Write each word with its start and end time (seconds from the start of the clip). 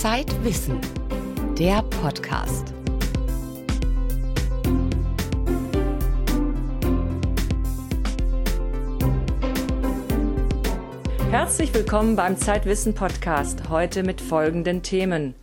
Zeitwissen, 0.00 0.80
der 1.58 1.82
Podcast. 1.82 2.72
Herzlich 11.32 11.74
willkommen 11.74 12.14
beim 12.14 12.36
Zeitwissen 12.36 12.94
Podcast, 12.94 13.70
heute 13.70 14.04
mit 14.04 14.20
folgenden 14.20 14.84
Themen. 14.84 15.34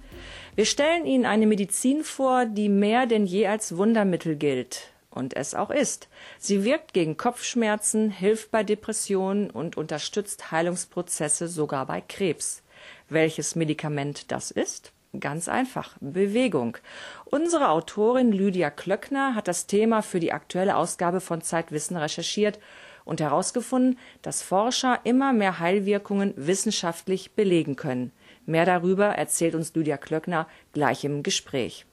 Wir 0.56 0.64
stellen 0.64 1.06
Ihnen 1.06 1.26
eine 1.26 1.48
Medizin 1.48 2.06
vor, 2.06 2.46
die 2.46 2.70
mehr 2.70 3.08
denn 3.08 3.26
je 3.26 3.48
als 3.48 3.76
Wundermittel 3.76 4.38
gilt 4.38 4.94
und 5.10 5.36
es 5.36 5.54
auch 5.54 5.70
ist. 5.70 6.08
Sie 6.40 6.64
wirkt 6.64 6.94
gegen 6.94 7.18
Kopfschmerzen, 7.18 8.10
hilft 8.10 8.52
bei 8.52 8.64
Depressionen 8.64 9.50
und 9.50 9.76
unterstützt 9.76 10.50
Heilungsprozesse 10.52 11.50
sogar 11.50 11.86
bei 11.86 12.00
Krebs. 12.00 12.62
Welches 13.10 13.56
Medikament 13.56 14.32
das 14.32 14.52
ist? 14.52 14.92
Ganz 15.20 15.48
einfach, 15.48 15.96
Bewegung. 16.02 16.78
Unsere 17.26 17.70
Autorin 17.70 18.32
Lydia 18.32 18.70
Klöckner 18.70 19.36
hat 19.36 19.48
das 19.48 19.68
Thema 19.68 20.02
für 20.02 20.20
die 20.20 20.34
aktuelle 20.34 20.76
Ausgabe 20.76 21.22
von 21.22 21.42
Zeitwissen 21.42 21.96
recherchiert 21.96 22.60
und 23.06 23.22
herausgefunden, 23.22 24.00
dass 24.22 24.42
Forscher 24.42 25.00
immer 25.04 25.32
mehr 25.32 25.60
Heilwirkungen 25.60 26.34
wissenschaftlich 26.36 27.34
belegen 27.34 27.76
können. 27.76 28.12
Mehr 28.46 28.66
darüber 28.66 29.08
erzählt 29.08 29.56
uns 29.56 29.74
Lydia 29.74 29.98
Klöckner 29.98 30.48
gleich 30.74 31.04
im 31.04 31.24
Gespräch. 31.24 31.86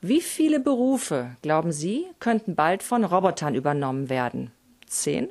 Wie 0.00 0.20
viele 0.20 0.60
Berufe, 0.60 1.36
glauben 1.42 1.72
Sie, 1.72 2.06
könnten 2.20 2.54
bald 2.54 2.82
von 2.82 3.04
Robotern 3.04 3.54
übernommen 3.54 4.10
werden? 4.10 4.52
Zehn? 4.86 5.30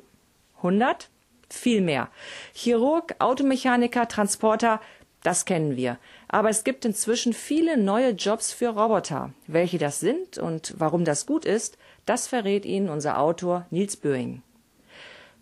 Hundert? 0.62 1.10
Viel 1.52 1.82
mehr. 1.82 2.08
Chirurg, 2.54 3.14
Automechaniker, 3.18 4.08
Transporter, 4.08 4.80
das 5.22 5.44
kennen 5.44 5.76
wir. 5.76 5.98
Aber 6.28 6.48
es 6.48 6.64
gibt 6.64 6.84
inzwischen 6.84 7.34
viele 7.34 7.76
neue 7.76 8.10
Jobs 8.10 8.52
für 8.52 8.70
Roboter. 8.70 9.32
Welche 9.46 9.78
das 9.78 10.00
sind 10.00 10.38
und 10.38 10.74
warum 10.78 11.04
das 11.04 11.26
gut 11.26 11.44
ist, 11.44 11.76
das 12.06 12.26
verrät 12.26 12.64
Ihnen 12.64 12.88
unser 12.88 13.20
Autor 13.20 13.66
Nils 13.70 13.96
Böing. 13.96 14.42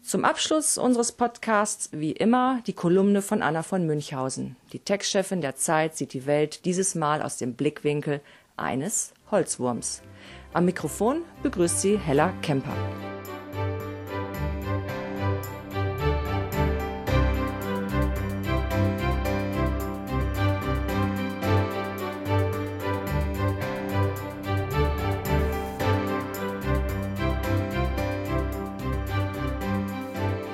Zum 0.02 0.24
Abschluss 0.24 0.78
unseres 0.78 1.12
Podcasts 1.12 1.90
wie 1.92 2.12
immer 2.12 2.60
die 2.66 2.72
Kolumne 2.72 3.22
von 3.22 3.40
Anna 3.40 3.62
von 3.62 3.86
Münchhausen. 3.86 4.56
Die 4.72 4.80
Textchefin 4.80 5.40
der 5.40 5.54
Zeit 5.56 5.96
sieht 5.96 6.12
die 6.12 6.26
Welt 6.26 6.64
dieses 6.64 6.94
Mal 6.96 7.22
aus 7.22 7.36
dem 7.36 7.54
Blickwinkel 7.54 8.20
eines 8.56 9.14
Holzwurms. 9.30 10.02
Am 10.52 10.64
Mikrofon 10.64 11.22
begrüßt 11.42 11.80
sie 11.80 11.96
Hella 11.96 12.32
Kemper. 12.42 12.74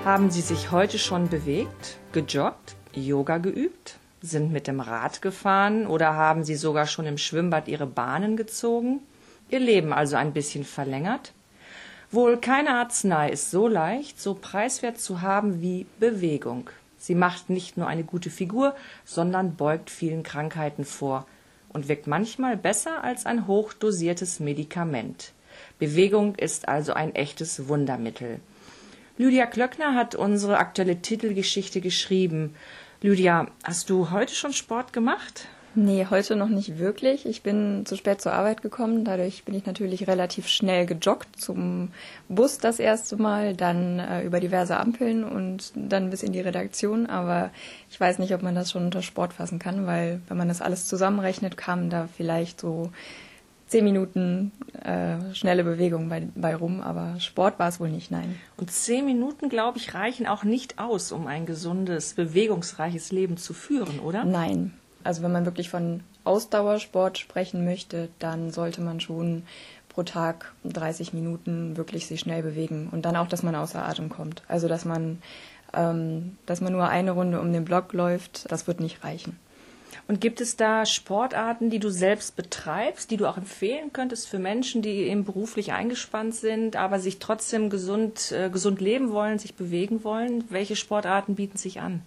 Haben 0.07 0.31
Sie 0.31 0.41
sich 0.41 0.71
heute 0.71 1.01
schon 1.01 1.29
bewegt, 1.29 1.97
gejoggt, 2.13 2.77
Yoga 2.95 3.39
geübt? 3.39 3.97
sind 4.23 4.53
mit 4.53 4.69
dem 4.69 4.79
Rad 4.79 5.21
gefahren 5.21 5.89
oder 5.89 6.15
haben 6.15 6.45
sie 6.45 6.55
sogar 6.55 6.87
schon 6.87 7.07
im 7.07 7.19
Schwimmbad 7.19 7.67
ihre 7.67 7.89
Bahnen 7.89 8.37
gezogen, 8.37 9.01
ihr 9.51 9.59
Leben 9.59 9.93
also 9.93 10.15
ein 10.15 10.33
bisschen 10.33 10.63
verlängert? 10.63 11.33
Wohl 12.13 12.37
keine 12.37 12.77
Arznei 12.77 13.31
ist 13.31 13.51
so 13.51 13.67
leicht, 13.67 14.21
so 14.21 14.35
preiswert 14.35 15.01
zu 15.01 15.23
haben 15.23 15.61
wie 15.61 15.87
Bewegung. 15.99 16.71
Sie 16.99 17.17
macht 17.17 17.51
nicht 17.51 17.77
nur 17.77 17.89
eine 17.89 18.05
gute 18.05 18.31
Figur, 18.31 18.77
sondern 19.05 19.57
beugt 19.57 19.91
vielen 19.91 20.23
Krankheiten 20.23 20.85
vor 20.85 21.27
und 21.71 21.89
wirkt 21.89 22.07
manchmal 22.07 22.57
besser 22.57 23.03
als 23.03 23.27
ein 23.27 23.49
hochdosiertes 23.49 24.39
Medikament. 24.39 25.33
Bewegung 25.81 26.37
ist 26.37 26.69
also 26.69 26.93
ein 26.93 27.13
echtes 27.17 27.67
Wundermittel. 27.67 28.39
Lydia 29.19 29.47
Klöckner 29.47 29.95
hat 29.95 30.15
unsere 30.15 30.59
aktuelle 30.59 31.01
Titelgeschichte 31.01 31.81
geschrieben. 31.81 32.55
Lydia, 33.01 33.47
hast 33.65 33.89
du 33.89 34.11
heute 34.11 34.35
schon 34.35 34.53
Sport 34.53 34.93
gemacht? 34.93 35.49
Nee, 35.75 36.07
heute 36.09 36.37
noch 36.37 36.49
nicht 36.49 36.79
wirklich. 36.79 37.27
Ich 37.27 37.43
bin 37.43 37.85
zu 37.87 37.97
spät 37.97 38.21
zur 38.21 38.33
Arbeit 38.33 38.63
gekommen. 38.63 39.05
Dadurch 39.05 39.45
bin 39.45 39.55
ich 39.55 39.67
natürlich 39.67 40.07
relativ 40.07 40.49
schnell 40.49 40.87
gejoggt 40.87 41.29
zum 41.39 41.91
Bus 42.29 42.59
das 42.59 42.79
erste 42.79 43.17
Mal, 43.17 43.55
dann 43.55 43.99
äh, 43.99 44.23
über 44.23 44.41
diverse 44.41 44.79
Ampeln 44.79 45.25
und 45.25 45.73
dann 45.75 46.11
bis 46.11 46.23
in 46.23 46.33
die 46.33 46.41
Redaktion. 46.41 47.07
Aber 47.07 47.51
ich 47.91 48.01
weiß 48.01 48.19
nicht, 48.19 48.35
ob 48.35 48.43
man 48.43 48.55
das 48.55 48.71
schon 48.71 48.85
unter 48.85 49.03
Sport 49.03 49.35
fassen 49.35 49.59
kann, 49.59 49.87
weil 49.87 50.21
wenn 50.29 50.39
man 50.39 50.49
das 50.49 50.63
alles 50.63 50.87
zusammenrechnet, 50.87 51.59
kamen 51.59 51.91
da 51.91 52.09
vielleicht 52.17 52.61
so 52.61 52.91
zehn 53.67 53.85
Minuten 53.85 54.53
äh, 54.83 55.35
schnelle 55.35 55.65
Bewegung 55.65 56.09
bei, 56.09 56.29
bei 56.35 56.55
rum, 56.55 56.81
aber 56.81 57.19
Sport 57.19 57.59
war 57.59 57.69
es 57.69 57.81
wohl 57.81 57.91
nicht, 57.91 58.11
nein. 58.11 58.39
Und 58.57 58.71
zehn 58.71 59.05
Minuten, 59.05 59.49
glaube 59.49 59.79
ich, 59.79 59.95
reichen 59.95 60.27
auch 60.27 60.45
nicht 60.45 60.79
aus, 60.79 61.13
um 61.13 61.27
ein 61.27 61.47
gesundes, 61.47 62.15
bewegungsreiches 62.15 63.13
Leben 63.13 63.37
zu 63.37 63.55
führen, 63.55 63.99
oder? 64.01 64.25
Nein. 64.25 64.73
Also 65.05 65.23
wenn 65.23 65.33
man 65.33 65.45
wirklich 65.45 65.71
von 65.71 66.01
Ausdauersport 66.25 67.19
sprechen 67.19 67.65
möchte, 67.65 68.09
dann 68.19 68.51
sollte 68.51 68.81
man 68.81 69.01
schon 69.01 69.45
pro 69.89 70.03
Tag 70.03 70.53
30 70.65 71.13
Minuten 71.13 71.77
wirklich 71.77 72.07
sich 72.07 72.21
schnell 72.21 72.43
bewegen 72.43 72.89
und 72.93 73.07
dann 73.07 73.17
auch, 73.17 73.29
dass 73.29 73.43
man 73.43 73.55
außer 73.55 73.83
Atem 73.83 74.09
kommt. 74.11 74.43
Also 74.47 74.69
dass 74.69 74.85
man, 74.85 75.23
ähm, 75.73 76.37
dass 76.45 76.61
man 76.61 76.73
nur 76.73 76.89
eine 76.89 77.13
Runde 77.13 77.41
um 77.41 77.53
den 77.53 77.65
Block 77.65 77.93
läuft, 77.93 78.51
das 78.51 78.67
wird 78.67 78.81
nicht 78.81 79.03
reichen. 79.05 79.39
Und 80.09 80.21
gibt 80.21 80.41
es 80.41 80.57
da 80.57 80.87
Sportarten, 80.87 81.69
die 81.69 81.81
du 81.81 81.91
selbst 81.91 82.37
betreibst, 82.37 83.11
die 83.11 83.17
du 83.17 83.27
auch 83.27 83.37
empfehlen 83.37 83.93
könntest 83.93 84.29
für 84.29 84.39
Menschen, 84.39 84.81
die 84.81 85.03
eben 85.03 85.25
beruflich 85.25 85.73
eingespannt 85.73 86.35
sind, 86.35 86.77
aber 86.77 87.01
sich 87.01 87.19
trotzdem 87.19 87.71
gesund, 87.71 88.31
äh, 88.31 88.49
gesund 88.49 88.81
leben 88.81 89.11
wollen, 89.11 89.41
sich 89.41 89.55
bewegen 89.55 90.05
wollen? 90.05 90.45
Welche 90.49 90.77
Sportarten 90.77 91.35
bieten 91.35 91.59
sich 91.59 91.81
an? 91.81 92.03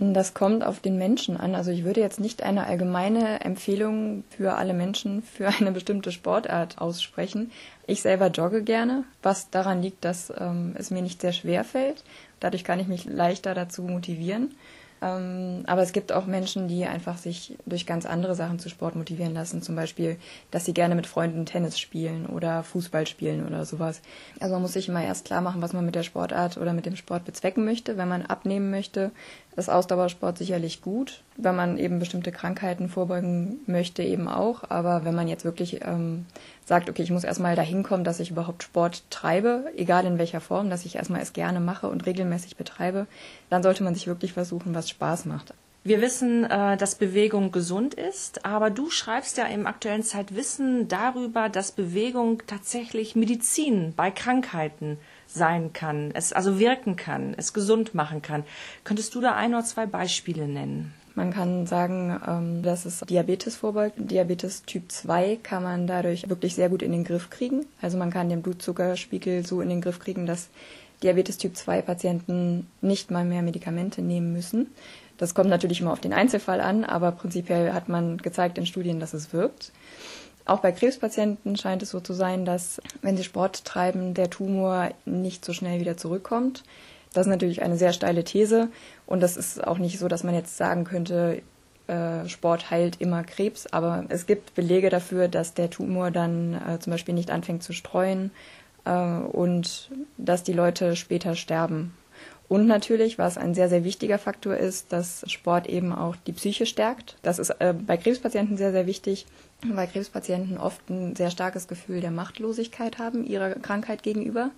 Das 0.00 0.34
kommt 0.34 0.64
auf 0.64 0.80
den 0.80 0.98
Menschen 0.98 1.36
an. 1.36 1.54
Also 1.54 1.70
ich 1.70 1.84
würde 1.84 2.00
jetzt 2.00 2.18
nicht 2.18 2.42
eine 2.42 2.66
allgemeine 2.66 3.42
Empfehlung 3.42 4.24
für 4.30 4.54
alle 4.54 4.74
Menschen 4.74 5.22
für 5.22 5.48
eine 5.48 5.72
bestimmte 5.72 6.10
Sportart 6.10 6.78
aussprechen. 6.78 7.52
Ich 7.86 8.02
selber 8.02 8.28
jogge 8.28 8.62
gerne, 8.62 9.04
was 9.22 9.50
daran 9.50 9.82
liegt, 9.82 10.04
dass 10.04 10.32
ähm, 10.36 10.74
es 10.76 10.90
mir 10.90 11.02
nicht 11.02 11.20
sehr 11.20 11.32
schwer 11.32 11.64
fällt. 11.64 12.02
Dadurch 12.40 12.64
kann 12.64 12.80
ich 12.80 12.88
mich 12.88 13.04
leichter 13.04 13.54
dazu 13.54 13.82
motivieren. 13.82 14.54
Ähm, 15.04 15.64
aber 15.66 15.82
es 15.82 15.92
gibt 15.92 16.12
auch 16.12 16.24
Menschen, 16.24 16.66
die 16.66 16.86
einfach 16.86 17.18
sich 17.18 17.58
durch 17.66 17.84
ganz 17.84 18.06
andere 18.06 18.34
Sachen 18.34 18.58
zu 18.58 18.70
Sport 18.70 18.96
motivieren 18.96 19.34
lassen. 19.34 19.60
Zum 19.60 19.76
Beispiel, 19.76 20.16
dass 20.50 20.64
sie 20.64 20.72
gerne 20.72 20.94
mit 20.94 21.06
Freunden 21.06 21.44
Tennis 21.44 21.78
spielen 21.78 22.24
oder 22.26 22.62
Fußball 22.62 23.06
spielen 23.06 23.46
oder 23.46 23.66
sowas. 23.66 24.00
Also 24.40 24.54
man 24.54 24.62
muss 24.62 24.72
sich 24.72 24.88
immer 24.88 25.04
erst 25.04 25.26
klar 25.26 25.42
machen, 25.42 25.60
was 25.60 25.74
man 25.74 25.84
mit 25.84 25.94
der 25.94 26.04
Sportart 26.04 26.56
oder 26.56 26.72
mit 26.72 26.86
dem 26.86 26.96
Sport 26.96 27.26
bezwecken 27.26 27.66
möchte. 27.66 27.98
Wenn 27.98 28.08
man 28.08 28.22
abnehmen 28.22 28.70
möchte, 28.70 29.10
ist 29.56 29.68
Ausdauersport 29.68 30.38
sicherlich 30.38 30.82
gut. 30.82 31.22
Wenn 31.36 31.54
man 31.54 31.78
eben 31.78 31.98
bestimmte 31.98 32.32
Krankheiten 32.32 32.88
vorbeugen 32.88 33.60
möchte, 33.66 34.02
eben 34.02 34.28
auch. 34.28 34.64
Aber 34.68 35.04
wenn 35.04 35.14
man 35.14 35.28
jetzt 35.28 35.44
wirklich 35.44 35.80
ähm, 35.82 36.26
sagt, 36.64 36.90
okay, 36.90 37.02
ich 37.02 37.10
muss 37.10 37.24
erstmal 37.24 37.56
dahin 37.56 37.82
kommen, 37.82 38.04
dass 38.04 38.20
ich 38.20 38.30
überhaupt 38.30 38.62
Sport 38.62 39.04
treibe, 39.10 39.72
egal 39.76 40.06
in 40.06 40.18
welcher 40.18 40.40
Form, 40.40 40.70
dass 40.70 40.84
ich 40.84 40.96
erstmal 40.96 41.20
es 41.20 41.32
gerne 41.32 41.60
mache 41.60 41.88
und 41.88 42.06
regelmäßig 42.06 42.56
betreibe, 42.56 43.06
dann 43.50 43.62
sollte 43.62 43.84
man 43.84 43.94
sich 43.94 44.06
wirklich 44.06 44.32
versuchen, 44.32 44.74
was 44.74 44.90
Spaß 44.90 45.26
macht. 45.26 45.54
Wir 45.86 46.00
wissen, 46.00 46.44
äh, 46.44 46.78
dass 46.78 46.94
Bewegung 46.94 47.52
gesund 47.52 47.92
ist, 47.92 48.46
aber 48.46 48.70
du 48.70 48.88
schreibst 48.88 49.36
ja 49.36 49.44
im 49.44 49.66
aktuellen 49.66 50.02
Zeitwissen 50.02 50.88
darüber, 50.88 51.50
dass 51.50 51.72
Bewegung 51.72 52.42
tatsächlich 52.46 53.14
Medizin 53.14 53.92
bei 53.94 54.10
Krankheiten 54.10 54.98
sein 55.34 55.72
kann, 55.72 56.10
es 56.14 56.32
also 56.32 56.58
wirken 56.58 56.96
kann, 56.96 57.34
es 57.36 57.52
gesund 57.52 57.94
machen 57.94 58.22
kann. 58.22 58.44
Könntest 58.84 59.14
du 59.14 59.20
da 59.20 59.34
ein 59.34 59.54
oder 59.54 59.64
zwei 59.64 59.86
Beispiele 59.86 60.48
nennen? 60.48 60.94
Man 61.16 61.32
kann 61.32 61.66
sagen, 61.66 62.20
ähm, 62.26 62.62
dass 62.62 62.84
es 62.86 63.00
Diabetes 63.00 63.54
vorbeugt. 63.54 63.94
Diabetes 63.98 64.64
Typ 64.64 64.90
2 64.90 65.38
kann 65.42 65.62
man 65.62 65.86
dadurch 65.86 66.28
wirklich 66.28 66.56
sehr 66.56 66.68
gut 66.68 66.82
in 66.82 66.90
den 66.90 67.04
Griff 67.04 67.30
kriegen. 67.30 67.66
Also 67.80 67.98
man 67.98 68.10
kann 68.10 68.28
den 68.28 68.42
Blutzuckerspiegel 68.42 69.46
so 69.46 69.60
in 69.60 69.68
den 69.68 69.80
Griff 69.80 70.00
kriegen, 70.00 70.26
dass 70.26 70.48
Diabetes 71.02 71.38
Typ 71.38 71.56
2 71.56 71.82
Patienten 71.82 72.66
nicht 72.80 73.12
mal 73.12 73.24
mehr 73.24 73.42
Medikamente 73.42 74.02
nehmen 74.02 74.32
müssen. 74.32 74.68
Das 75.16 75.34
kommt 75.34 75.50
natürlich 75.50 75.80
immer 75.80 75.92
auf 75.92 76.00
den 76.00 76.12
Einzelfall 76.12 76.60
an, 76.60 76.82
aber 76.84 77.12
prinzipiell 77.12 77.72
hat 77.72 77.88
man 77.88 78.18
gezeigt 78.18 78.58
in 78.58 78.66
Studien, 78.66 78.98
dass 78.98 79.14
es 79.14 79.32
wirkt. 79.32 79.70
Auch 80.46 80.60
bei 80.60 80.72
Krebspatienten 80.72 81.56
scheint 81.56 81.82
es 81.82 81.90
so 81.90 82.00
zu 82.00 82.12
sein, 82.12 82.44
dass 82.44 82.80
wenn 83.00 83.16
sie 83.16 83.24
Sport 83.24 83.64
treiben, 83.64 84.12
der 84.14 84.28
Tumor 84.28 84.90
nicht 85.06 85.44
so 85.44 85.52
schnell 85.52 85.80
wieder 85.80 85.96
zurückkommt. 85.96 86.64
Das 87.14 87.26
ist 87.26 87.30
natürlich 87.30 87.62
eine 87.62 87.76
sehr 87.76 87.92
steile 87.92 88.24
These 88.24 88.68
und 89.06 89.20
das 89.20 89.36
ist 89.36 89.64
auch 89.64 89.78
nicht 89.78 89.98
so, 89.98 90.08
dass 90.08 90.24
man 90.24 90.34
jetzt 90.34 90.56
sagen 90.56 90.84
könnte, 90.84 91.42
äh, 91.86 92.28
Sport 92.28 92.70
heilt 92.70 93.00
immer 93.00 93.22
Krebs, 93.24 93.66
aber 93.66 94.04
es 94.08 94.26
gibt 94.26 94.54
Belege 94.54 94.90
dafür, 94.90 95.28
dass 95.28 95.54
der 95.54 95.70
Tumor 95.70 96.10
dann 96.10 96.54
äh, 96.54 96.78
zum 96.78 96.90
Beispiel 96.90 97.14
nicht 97.14 97.30
anfängt 97.30 97.62
zu 97.62 97.72
streuen 97.72 98.30
äh, 98.84 98.90
und 98.90 99.90
dass 100.16 100.42
die 100.42 100.52
Leute 100.52 100.96
später 100.96 101.36
sterben. 101.36 101.94
Und 102.48 102.66
natürlich, 102.66 103.18
was 103.18 103.38
ein 103.38 103.54
sehr, 103.54 103.68
sehr 103.68 103.84
wichtiger 103.84 104.18
Faktor 104.18 104.56
ist, 104.56 104.92
dass 104.92 105.24
Sport 105.30 105.66
eben 105.66 105.92
auch 105.92 106.14
die 106.16 106.32
Psyche 106.32 106.66
stärkt. 106.66 107.16
Das 107.22 107.38
ist 107.38 107.50
äh, 107.50 107.74
bei 107.74 107.96
Krebspatienten 107.96 108.56
sehr, 108.56 108.72
sehr 108.72 108.86
wichtig, 108.86 109.26
weil 109.62 109.86
Krebspatienten 109.86 110.58
oft 110.58 110.88
ein 110.90 111.16
sehr 111.16 111.30
starkes 111.30 111.68
Gefühl 111.68 112.00
der 112.00 112.10
Machtlosigkeit 112.10 112.98
haben 112.98 113.24
ihrer 113.24 113.54
Krankheit 113.54 114.02
gegenüber. 114.02 114.50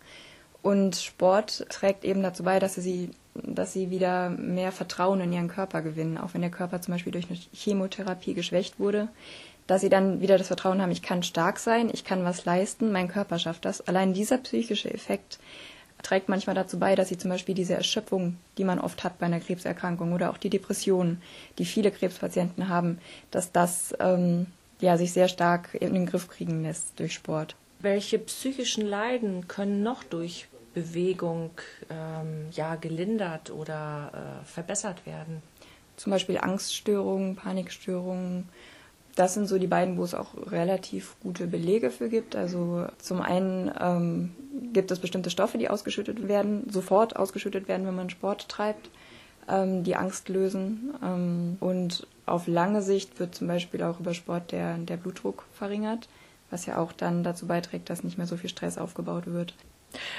Und 0.62 0.96
Sport 0.96 1.66
trägt 1.68 2.04
eben 2.04 2.24
dazu 2.24 2.42
bei, 2.42 2.58
dass 2.58 2.74
sie, 2.74 3.10
dass 3.34 3.72
sie 3.72 3.90
wieder 3.90 4.30
mehr 4.30 4.72
Vertrauen 4.72 5.20
in 5.20 5.32
ihren 5.32 5.46
Körper 5.46 5.80
gewinnen, 5.80 6.18
auch 6.18 6.34
wenn 6.34 6.40
der 6.40 6.50
Körper 6.50 6.80
zum 6.80 6.92
Beispiel 6.92 7.12
durch 7.12 7.30
eine 7.30 7.38
Chemotherapie 7.52 8.34
geschwächt 8.34 8.80
wurde, 8.80 9.08
dass 9.68 9.80
sie 9.80 9.88
dann 9.88 10.20
wieder 10.20 10.38
das 10.38 10.48
Vertrauen 10.48 10.82
haben, 10.82 10.90
ich 10.90 11.02
kann 11.02 11.22
stark 11.22 11.60
sein, 11.60 11.88
ich 11.92 12.04
kann 12.04 12.24
was 12.24 12.44
leisten, 12.44 12.90
mein 12.90 13.06
Körper 13.06 13.38
schafft 13.38 13.64
das. 13.64 13.86
Allein 13.86 14.12
dieser 14.12 14.38
psychische 14.38 14.92
Effekt 14.92 15.38
trägt 16.02 16.28
manchmal 16.28 16.54
dazu 16.54 16.78
bei, 16.78 16.94
dass 16.94 17.08
sie 17.08 17.18
zum 17.18 17.30
Beispiel 17.30 17.54
diese 17.54 17.74
Erschöpfung, 17.74 18.36
die 18.58 18.64
man 18.64 18.78
oft 18.78 19.04
hat 19.04 19.18
bei 19.18 19.26
einer 19.26 19.40
Krebserkrankung 19.40 20.12
oder 20.12 20.30
auch 20.30 20.38
die 20.38 20.50
Depressionen, 20.50 21.20
die 21.58 21.64
viele 21.64 21.90
Krebspatienten 21.90 22.68
haben, 22.68 22.98
dass 23.30 23.52
das 23.52 23.94
ähm, 23.98 24.46
ja, 24.80 24.96
sich 24.96 25.12
sehr 25.12 25.28
stark 25.28 25.74
in 25.74 25.94
den 25.94 26.06
Griff 26.06 26.28
kriegen 26.28 26.62
lässt 26.62 26.98
durch 26.98 27.14
Sport. 27.14 27.56
Welche 27.80 28.18
psychischen 28.18 28.86
Leiden 28.86 29.48
können 29.48 29.82
noch 29.82 30.04
durch 30.04 30.48
Bewegung 30.74 31.50
ähm, 31.90 32.46
ja, 32.52 32.76
gelindert 32.76 33.50
oder 33.50 34.42
äh, 34.42 34.44
verbessert 34.46 35.06
werden? 35.06 35.42
Zum 35.96 36.12
Beispiel 36.12 36.38
Angststörungen, 36.38 37.36
Panikstörungen, 37.36 38.48
das 39.16 39.32
sind 39.32 39.48
so 39.48 39.58
die 39.58 39.66
beiden, 39.66 39.96
wo 39.96 40.04
es 40.04 40.14
auch 40.14 40.34
relativ 40.50 41.16
gute 41.20 41.46
Belege 41.46 41.90
für 41.90 42.10
gibt. 42.10 42.36
Also 42.36 42.86
zum 42.98 43.22
einen 43.22 43.72
ähm, 43.80 44.34
gibt 44.74 44.90
es 44.90 44.98
bestimmte 44.98 45.30
Stoffe, 45.30 45.56
die 45.56 45.70
ausgeschüttet 45.70 46.28
werden, 46.28 46.68
sofort 46.70 47.16
ausgeschüttet 47.16 47.66
werden, 47.66 47.86
wenn 47.86 47.96
man 47.96 48.10
Sport 48.10 48.48
treibt, 48.48 48.90
ähm, 49.48 49.84
die 49.84 49.96
Angst 49.96 50.28
lösen. 50.28 50.94
Ähm, 51.02 51.56
und 51.60 52.06
auf 52.26 52.46
lange 52.46 52.82
Sicht 52.82 53.18
wird 53.18 53.34
zum 53.34 53.48
Beispiel 53.48 53.82
auch 53.82 54.00
über 54.00 54.12
Sport 54.12 54.52
der, 54.52 54.76
der 54.76 54.98
Blutdruck 54.98 55.44
verringert, 55.54 56.10
was 56.50 56.66
ja 56.66 56.76
auch 56.76 56.92
dann 56.92 57.24
dazu 57.24 57.46
beiträgt, 57.46 57.88
dass 57.88 58.04
nicht 58.04 58.18
mehr 58.18 58.26
so 58.26 58.36
viel 58.36 58.50
Stress 58.50 58.76
aufgebaut 58.76 59.26
wird. 59.26 59.54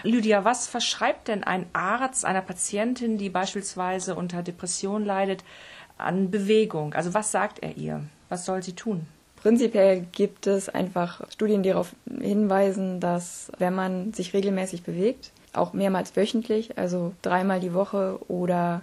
Lydia, 0.01 0.44
was 0.44 0.67
verschreibt 0.67 1.27
denn 1.27 1.44
ein 1.44 1.67
Arzt 1.73 2.25
einer 2.25 2.41
Patientin, 2.41 3.19
die 3.19 3.29
beispielsweise 3.29 4.15
unter 4.15 4.41
Depression 4.41 5.05
leidet, 5.05 5.44
an 5.99 6.31
Bewegung? 6.31 6.95
Also 6.95 7.13
was 7.13 7.31
sagt 7.31 7.59
er 7.59 7.77
ihr? 7.77 8.01
Was 8.29 8.45
soll 8.45 8.63
sie 8.63 8.74
tun? 8.74 9.06
Prinzipiell 9.38 10.06
gibt 10.12 10.47
es 10.47 10.68
einfach 10.68 11.21
Studien, 11.29 11.63
die 11.63 11.69
darauf 11.69 11.94
hinweisen, 12.19 13.00
dass 13.00 13.51
wenn 13.59 13.75
man 13.75 14.12
sich 14.13 14.33
regelmäßig 14.33 14.83
bewegt, 14.83 15.31
auch 15.53 15.74
mehrmals 15.74 16.15
wöchentlich, 16.15 16.77
also 16.77 17.13
dreimal 17.21 17.59
die 17.59 17.74
Woche 17.74 18.19
oder 18.27 18.81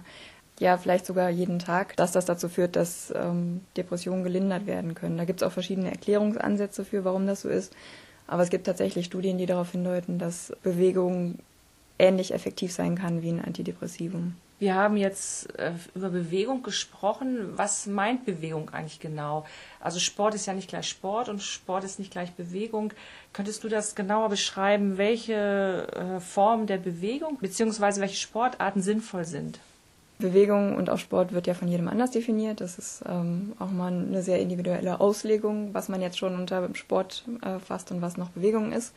ja, 0.59 0.77
vielleicht 0.77 1.05
sogar 1.05 1.29
jeden 1.29 1.59
Tag, 1.59 1.97
dass 1.97 2.13
das 2.13 2.25
dazu 2.25 2.47
führt, 2.47 2.77
dass 2.77 3.13
ähm, 3.15 3.61
Depressionen 3.75 4.23
gelindert 4.23 4.65
werden 4.65 4.95
können. 4.95 5.17
Da 5.17 5.25
gibt 5.25 5.41
es 5.41 5.47
auch 5.47 5.51
verschiedene 5.51 5.91
Erklärungsansätze 5.91 6.85
für, 6.85 7.03
warum 7.03 7.27
das 7.27 7.41
so 7.41 7.49
ist. 7.49 7.75
Aber 8.27 8.41
es 8.41 8.49
gibt 8.49 8.65
tatsächlich 8.65 9.05
Studien, 9.05 9.37
die 9.37 9.45
darauf 9.45 9.71
hindeuten, 9.71 10.17
dass 10.17 10.53
Bewegung 10.63 11.39
ähnlich 11.99 12.33
effektiv 12.33 12.71
sein 12.71 12.95
kann 12.95 13.21
wie 13.21 13.29
ein 13.29 13.43
Antidepressivum. 13.43 14.35
Wir 14.57 14.75
haben 14.75 14.95
jetzt 14.95 15.53
äh, 15.59 15.73
über 15.95 16.09
Bewegung 16.09 16.63
gesprochen. 16.63 17.57
Was 17.57 17.87
meint 17.87 18.25
Bewegung 18.25 18.69
eigentlich 18.69 19.01
genau? 19.01 19.45
Also 19.81 19.99
Sport 19.99 20.33
ist 20.33 20.45
ja 20.45 20.53
nicht 20.53 20.69
gleich 20.69 20.87
Sport 20.87 21.27
und 21.27 21.41
Sport 21.41 21.83
ist 21.83 21.99
nicht 21.99 22.11
gleich 22.11 22.31
Bewegung. 22.31 22.93
Könntest 23.33 23.63
du 23.65 23.69
das 23.69 23.95
genauer 23.95 24.29
beschreiben, 24.29 24.97
welche 24.97 25.87
äh, 25.91 26.19
Formen 26.21 26.67
der 26.67 26.77
Bewegung 26.77 27.37
bzw. 27.39 27.99
welche 27.99 28.15
Sportarten 28.15 28.81
sinnvoll 28.81 29.25
sind? 29.25 29.59
Bewegung 30.17 30.75
und 30.77 30.89
auch 30.89 30.97
Sport 30.97 31.33
wird 31.33 31.47
ja 31.47 31.53
von 31.53 31.67
jedem 31.67 31.89
anders 31.89 32.11
definiert. 32.11 32.61
Das 32.61 32.77
ist 32.77 33.03
ähm, 33.05 33.53
auch 33.59 33.71
mal 33.71 33.91
eine 33.91 34.23
sehr 34.23 34.39
individuelle 34.39 35.01
Auslegung, 35.01 35.73
was 35.73 35.89
man 35.89 36.01
jetzt 36.01 36.17
schon 36.17 36.35
unter 36.35 36.69
Sport 36.73 37.25
äh, 37.41 37.59
fasst 37.59 37.91
und 37.91 38.01
was 38.01 38.15
noch 38.15 38.29
Bewegung 38.29 38.71
ist. 38.71 38.93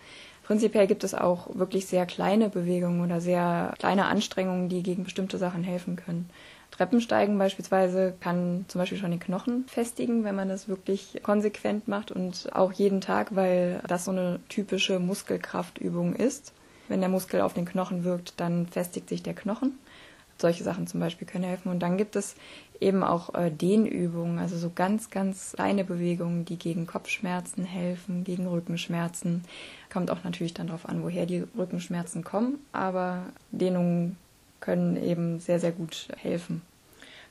Prinzipiell 0.48 0.86
gibt 0.86 1.04
es 1.04 1.12
auch 1.12 1.54
wirklich 1.56 1.84
sehr 1.84 2.06
kleine 2.06 2.48
Bewegungen 2.48 3.04
oder 3.04 3.20
sehr 3.20 3.74
kleine 3.78 4.06
Anstrengungen, 4.06 4.70
die 4.70 4.82
gegen 4.82 5.04
bestimmte 5.04 5.36
Sachen 5.36 5.62
helfen 5.62 5.96
können. 5.96 6.30
Treppensteigen 6.70 7.36
beispielsweise 7.36 8.14
kann 8.18 8.64
zum 8.66 8.78
Beispiel 8.78 8.96
schon 8.96 9.10
den 9.10 9.20
Knochen 9.20 9.66
festigen, 9.68 10.24
wenn 10.24 10.34
man 10.34 10.48
das 10.48 10.66
wirklich 10.66 11.20
konsequent 11.22 11.86
macht 11.86 12.10
und 12.10 12.48
auch 12.54 12.72
jeden 12.72 13.02
Tag, 13.02 13.36
weil 13.36 13.82
das 13.88 14.06
so 14.06 14.10
eine 14.10 14.40
typische 14.48 14.98
Muskelkraftübung 14.98 16.14
ist. 16.14 16.54
Wenn 16.88 17.00
der 17.00 17.10
Muskel 17.10 17.42
auf 17.42 17.52
den 17.52 17.66
Knochen 17.66 18.04
wirkt, 18.04 18.40
dann 18.40 18.66
festigt 18.68 19.10
sich 19.10 19.22
der 19.22 19.34
Knochen. 19.34 19.78
Solche 20.38 20.64
Sachen 20.64 20.86
zum 20.86 21.00
Beispiel 21.00 21.26
können 21.26 21.44
helfen. 21.44 21.68
Und 21.68 21.80
dann 21.80 21.98
gibt 21.98 22.16
es 22.16 22.36
eben 22.80 23.02
auch 23.02 23.34
äh, 23.34 23.50
Dehnübungen, 23.50 24.38
also 24.38 24.56
so 24.56 24.70
ganz, 24.74 25.10
ganz 25.10 25.52
kleine 25.54 25.84
Bewegungen, 25.84 26.44
die 26.44 26.58
gegen 26.58 26.86
Kopfschmerzen 26.86 27.64
helfen, 27.64 28.24
gegen 28.24 28.46
Rückenschmerzen. 28.46 29.44
Kommt 29.92 30.10
auch 30.10 30.24
natürlich 30.24 30.54
dann 30.54 30.68
darauf 30.68 30.88
an, 30.88 31.02
woher 31.02 31.26
die 31.26 31.44
Rückenschmerzen 31.56 32.24
kommen, 32.24 32.58
aber 32.72 33.24
Dehnungen 33.50 34.16
können 34.60 34.96
eben 34.96 35.40
sehr, 35.40 35.60
sehr 35.60 35.72
gut 35.72 36.08
helfen. 36.16 36.62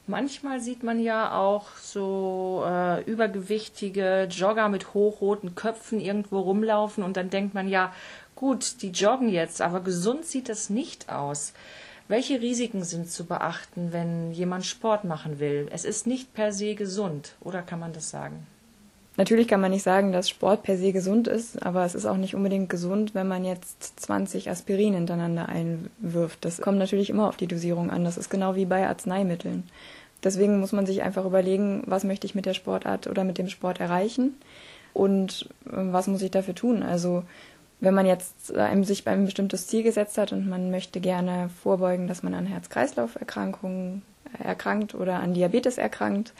Manchmal 0.09 0.61
sieht 0.61 0.83
man 0.83 1.01
ja 1.01 1.37
auch 1.37 1.75
so 1.75 2.63
äh, 2.65 3.03
übergewichtige 3.03 4.29
Jogger 4.31 4.69
mit 4.69 4.93
hochroten 4.93 5.53
Köpfen 5.53 5.99
irgendwo 5.99 6.39
rumlaufen 6.39 7.03
und 7.03 7.17
dann 7.17 7.29
denkt 7.29 7.53
man 7.53 7.67
ja, 7.67 7.93
gut, 8.33 8.81
die 8.81 8.91
joggen 8.91 9.27
jetzt, 9.27 9.61
aber 9.61 9.81
gesund 9.81 10.25
sieht 10.25 10.47
das 10.47 10.69
nicht 10.69 11.09
aus. 11.09 11.51
Welche 12.09 12.39
Risiken 12.39 12.83
sind 12.83 13.11
zu 13.11 13.25
beachten, 13.25 13.91
wenn 13.91 14.31
jemand 14.31 14.65
Sport 14.65 15.03
machen 15.03 15.39
will? 15.39 15.67
Es 15.71 15.83
ist 15.83 16.07
nicht 16.07 16.33
per 16.33 16.53
se 16.53 16.75
gesund, 16.75 17.35
oder 17.41 17.61
kann 17.61 17.79
man 17.79 17.91
das 17.91 18.09
sagen? 18.09 18.47
Natürlich 19.17 19.47
kann 19.47 19.59
man 19.59 19.71
nicht 19.71 19.83
sagen, 19.83 20.11
dass 20.11 20.29
Sport 20.29 20.63
per 20.63 20.77
se 20.77 20.93
gesund 20.93 21.27
ist, 21.27 21.65
aber 21.65 21.83
es 21.83 21.95
ist 21.95 22.05
auch 22.05 22.17
nicht 22.17 22.35
unbedingt 22.35 22.69
gesund, 22.69 23.15
wenn 23.15 23.27
man 23.27 23.43
jetzt 23.43 23.99
20 23.99 24.49
Aspirin 24.49 24.93
hintereinander 24.93 25.49
einwirft. 25.49 26.45
Das 26.45 26.61
kommt 26.61 26.77
natürlich 26.77 27.09
immer 27.09 27.27
auf 27.27 27.35
die 27.35 27.47
Dosierung 27.47 27.89
an. 27.89 28.05
Das 28.05 28.17
ist 28.17 28.29
genau 28.29 28.55
wie 28.55 28.65
bei 28.65 28.87
Arzneimitteln. 28.87 29.63
Deswegen 30.23 30.59
muss 30.59 30.71
man 30.71 30.85
sich 30.85 31.01
einfach 31.01 31.25
überlegen, 31.25 31.83
was 31.87 32.03
möchte 32.03 32.27
ich 32.27 32.35
mit 32.35 32.45
der 32.45 32.53
Sportart 32.53 33.07
oder 33.07 33.23
mit 33.23 33.37
dem 33.37 33.49
Sport 33.49 33.79
erreichen 33.79 34.35
und 34.93 35.49
äh, 35.65 35.71
was 35.71 36.07
muss 36.07 36.21
ich 36.21 36.31
dafür 36.31 36.55
tun. 36.55 36.83
Also 36.83 37.23
wenn 37.79 37.93
man 37.93 38.05
jetzt 38.05 38.55
einem 38.55 38.83
sich 38.83 39.07
ein 39.07 39.25
bestimmtes 39.25 39.67
Ziel 39.67 39.83
gesetzt 39.83 40.17
hat 40.17 40.31
und 40.31 40.47
man 40.47 40.71
möchte 40.71 40.99
gerne 40.99 41.49
vorbeugen, 41.61 42.07
dass 42.07 42.23
man 42.23 42.33
an 42.33 42.47
Herz-Kreislauf-Erkrankungen 42.47 44.01
erkrankt 44.43 44.95
oder 44.95 45.19
an 45.19 45.33
Diabetes 45.33 45.77
erkrankt, 45.77 46.33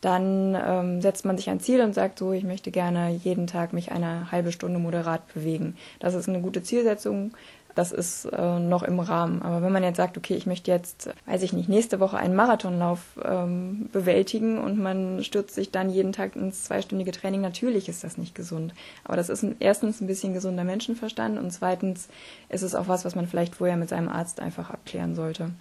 dann 0.00 0.56
ähm, 0.56 1.00
setzt 1.02 1.24
man 1.24 1.36
sich 1.36 1.50
ein 1.50 1.60
Ziel 1.60 1.80
und 1.80 1.92
sagt 1.92 2.20
so, 2.20 2.32
ich 2.32 2.44
möchte 2.44 2.70
gerne 2.70 3.10
jeden 3.10 3.48
Tag 3.48 3.72
mich 3.72 3.90
eine 3.90 4.30
halbe 4.30 4.52
Stunde 4.52 4.78
moderat 4.78 5.32
bewegen. 5.34 5.76
Das 5.98 6.14
ist 6.14 6.28
eine 6.28 6.40
gute 6.40 6.62
Zielsetzung 6.62 7.32
das 7.78 7.92
ist 7.92 8.24
äh, 8.24 8.58
noch 8.58 8.82
im 8.82 8.98
Rahmen. 8.98 9.40
Aber 9.40 9.62
wenn 9.62 9.72
man 9.72 9.84
jetzt 9.84 9.98
sagt, 9.98 10.18
okay, 10.18 10.34
ich 10.34 10.46
möchte 10.46 10.68
jetzt, 10.68 11.10
weiß 11.26 11.42
ich 11.42 11.52
nicht, 11.52 11.68
nächste 11.68 12.00
Woche 12.00 12.16
einen 12.18 12.34
Marathonlauf 12.34 12.98
ähm, 13.24 13.88
bewältigen 13.92 14.58
und 14.58 14.80
man 14.80 15.22
stürzt 15.22 15.54
sich 15.54 15.70
dann 15.70 15.88
jeden 15.88 16.12
Tag 16.12 16.34
ins 16.34 16.64
zweistündige 16.64 17.12
Training, 17.12 17.40
natürlich 17.40 17.88
ist 17.88 18.02
das 18.02 18.18
nicht 18.18 18.34
gesund. 18.34 18.74
Aber 19.04 19.16
das 19.16 19.28
ist 19.28 19.44
ein, 19.44 19.54
erstens 19.60 20.00
ein 20.00 20.08
bisschen 20.08 20.34
gesunder 20.34 20.64
Menschenverstand 20.64 21.38
und 21.38 21.52
zweitens 21.52 22.08
ist 22.48 22.62
es 22.62 22.74
auch 22.74 22.88
was, 22.88 23.04
was 23.04 23.14
man 23.14 23.28
vielleicht 23.28 23.54
vorher 23.54 23.76
mit 23.76 23.90
seinem 23.90 24.08
Arzt 24.08 24.40
einfach 24.40 24.70
abklären 24.70 25.14
sollte 25.14 25.52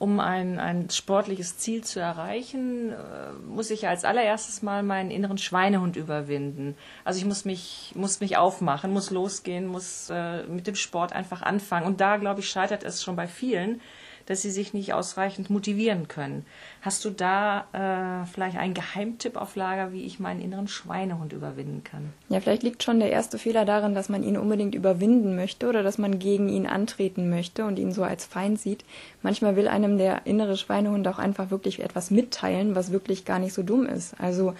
um 0.00 0.18
ein, 0.18 0.58
ein 0.58 0.88
sportliches 0.88 1.58
Ziel 1.58 1.84
zu 1.84 2.00
erreichen, 2.00 2.90
äh, 2.90 3.32
muss 3.46 3.70
ich 3.70 3.86
als 3.86 4.06
allererstes 4.06 4.62
mal 4.62 4.82
meinen 4.82 5.10
inneren 5.10 5.36
Schweinehund 5.36 5.94
überwinden. 5.94 6.74
Also 7.04 7.18
ich 7.18 7.26
muss 7.26 7.44
mich, 7.44 7.92
muss 7.94 8.20
mich 8.20 8.38
aufmachen, 8.38 8.94
muss 8.94 9.10
losgehen, 9.10 9.66
muss 9.66 10.08
äh, 10.08 10.44
mit 10.44 10.66
dem 10.66 10.74
Sport 10.74 11.12
einfach 11.12 11.42
anfangen. 11.42 11.84
Und 11.84 12.00
da, 12.00 12.16
glaube 12.16 12.40
ich, 12.40 12.48
scheitert 12.48 12.82
es 12.82 13.02
schon 13.02 13.14
bei 13.14 13.28
vielen, 13.28 13.82
dass 14.30 14.42
sie 14.42 14.52
sich 14.52 14.72
nicht 14.74 14.94
ausreichend 14.94 15.50
motivieren 15.50 16.06
können. 16.06 16.46
Hast 16.82 17.04
du 17.04 17.10
da 17.10 17.64
äh, 17.72 18.26
vielleicht 18.32 18.56
einen 18.56 18.74
Geheimtipp 18.74 19.36
auf 19.36 19.56
Lager, 19.56 19.92
wie 19.92 20.04
ich 20.04 20.20
meinen 20.20 20.40
inneren 20.40 20.68
Schweinehund 20.68 21.32
überwinden 21.32 21.82
kann? 21.82 22.12
Ja, 22.28 22.38
vielleicht 22.38 22.62
liegt 22.62 22.84
schon 22.84 23.00
der 23.00 23.10
erste 23.10 23.38
Fehler 23.38 23.64
darin, 23.64 23.92
dass 23.92 24.08
man 24.08 24.22
ihn 24.22 24.38
unbedingt 24.38 24.76
überwinden 24.76 25.34
möchte 25.34 25.68
oder 25.68 25.82
dass 25.82 25.98
man 25.98 26.20
gegen 26.20 26.48
ihn 26.48 26.68
antreten 26.68 27.28
möchte 27.28 27.64
und 27.64 27.76
ihn 27.76 27.90
so 27.90 28.04
als 28.04 28.24
Feind 28.24 28.60
sieht. 28.60 28.84
Manchmal 29.20 29.56
will 29.56 29.66
einem 29.66 29.98
der 29.98 30.24
innere 30.26 30.56
Schweinehund 30.56 31.08
auch 31.08 31.18
einfach 31.18 31.50
wirklich 31.50 31.80
etwas 31.80 32.12
mitteilen, 32.12 32.76
was 32.76 32.92
wirklich 32.92 33.24
gar 33.24 33.40
nicht 33.40 33.52
so 33.52 33.64
dumm 33.64 33.84
ist. 33.84 34.14
Also 34.20 34.54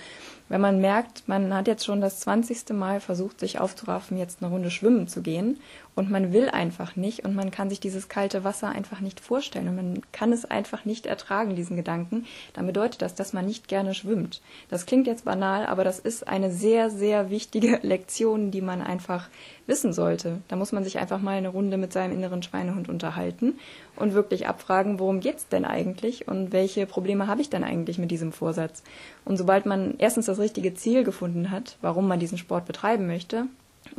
Wenn 0.50 0.60
man 0.60 0.80
merkt, 0.80 1.28
man 1.28 1.54
hat 1.54 1.68
jetzt 1.68 1.84
schon 1.84 2.00
das 2.00 2.18
20. 2.20 2.70
Mal 2.70 2.98
versucht, 2.98 3.38
sich 3.38 3.60
aufzuraffen, 3.60 4.18
jetzt 4.18 4.42
eine 4.42 4.50
Runde 4.50 4.72
schwimmen 4.72 5.06
zu 5.06 5.22
gehen 5.22 5.60
und 6.00 6.10
man 6.10 6.32
will 6.32 6.48
einfach 6.48 6.96
nicht 6.96 7.26
und 7.26 7.34
man 7.34 7.50
kann 7.50 7.68
sich 7.68 7.78
dieses 7.78 8.08
kalte 8.08 8.42
Wasser 8.42 8.70
einfach 8.70 9.00
nicht 9.00 9.20
vorstellen 9.20 9.68
und 9.68 9.76
man 9.76 10.02
kann 10.12 10.32
es 10.32 10.46
einfach 10.46 10.86
nicht 10.86 11.04
ertragen, 11.04 11.56
diesen 11.56 11.76
Gedanken, 11.76 12.24
dann 12.54 12.66
bedeutet 12.66 13.02
das, 13.02 13.14
dass 13.14 13.34
man 13.34 13.44
nicht 13.44 13.68
gerne 13.68 13.92
schwimmt. 13.92 14.40
Das 14.70 14.86
klingt 14.86 15.06
jetzt 15.06 15.26
banal, 15.26 15.66
aber 15.66 15.84
das 15.84 15.98
ist 15.98 16.26
eine 16.26 16.50
sehr, 16.50 16.88
sehr 16.88 17.28
wichtige 17.28 17.80
Lektion, 17.82 18.50
die 18.50 18.62
man 18.62 18.80
einfach 18.80 19.28
wissen 19.66 19.92
sollte. 19.92 20.38
Da 20.48 20.56
muss 20.56 20.72
man 20.72 20.84
sich 20.84 20.98
einfach 20.98 21.20
mal 21.20 21.36
eine 21.36 21.50
Runde 21.50 21.76
mit 21.76 21.92
seinem 21.92 22.14
inneren 22.14 22.42
Schweinehund 22.42 22.88
unterhalten 22.88 23.58
und 23.94 24.14
wirklich 24.14 24.48
abfragen, 24.48 25.00
worum 25.00 25.20
geht's 25.20 25.48
denn 25.48 25.66
eigentlich 25.66 26.26
und 26.26 26.50
welche 26.50 26.86
Probleme 26.86 27.26
habe 27.26 27.42
ich 27.42 27.50
denn 27.50 27.62
eigentlich 27.62 27.98
mit 27.98 28.10
diesem 28.10 28.32
Vorsatz? 28.32 28.82
Und 29.26 29.36
sobald 29.36 29.66
man 29.66 29.96
erstens 29.98 30.24
das 30.24 30.38
richtige 30.38 30.72
Ziel 30.72 31.04
gefunden 31.04 31.50
hat, 31.50 31.76
warum 31.82 32.08
man 32.08 32.20
diesen 32.20 32.38
Sport 32.38 32.64
betreiben 32.64 33.06
möchte, 33.06 33.48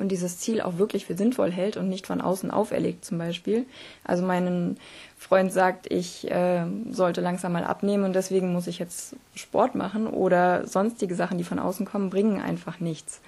und 0.02 0.10
dieses 0.10 0.40
Ziel 0.40 0.62
auch 0.62 0.78
wirklich 0.78 1.06
für 1.06 1.16
sinnvoll 1.16 1.52
hält 1.52 1.78
und 1.78 1.88
nicht 1.88 2.08
von 2.08 2.20
außen 2.20 2.52
auferlegt 2.52 3.06
zum 3.06 3.18
Beispiel. 3.18 3.66
Also 4.04 4.24
mein 4.24 4.78
Freund 5.18 5.54
sagt, 5.54 5.92
ich 5.92 6.30
äh, 6.30 6.66
sollte 6.90 7.22
langsam 7.22 7.54
mal 7.54 7.64
abnehmen 7.64 8.04
und 8.04 8.14
deswegen 8.14 8.52
muss 8.52 8.68
ich 8.68 8.80
jetzt 8.80 9.16
Sport 9.36 9.76
machen 9.76 10.08
oder 10.08 10.68
sonstige 10.68 11.16
Sachen, 11.16 11.38
die 11.38 11.44
von 11.44 11.60
außen 11.60 11.86
kommen, 11.86 12.10
bringen 12.10 12.42
einfach 12.42 12.80
nichts. 12.80 13.22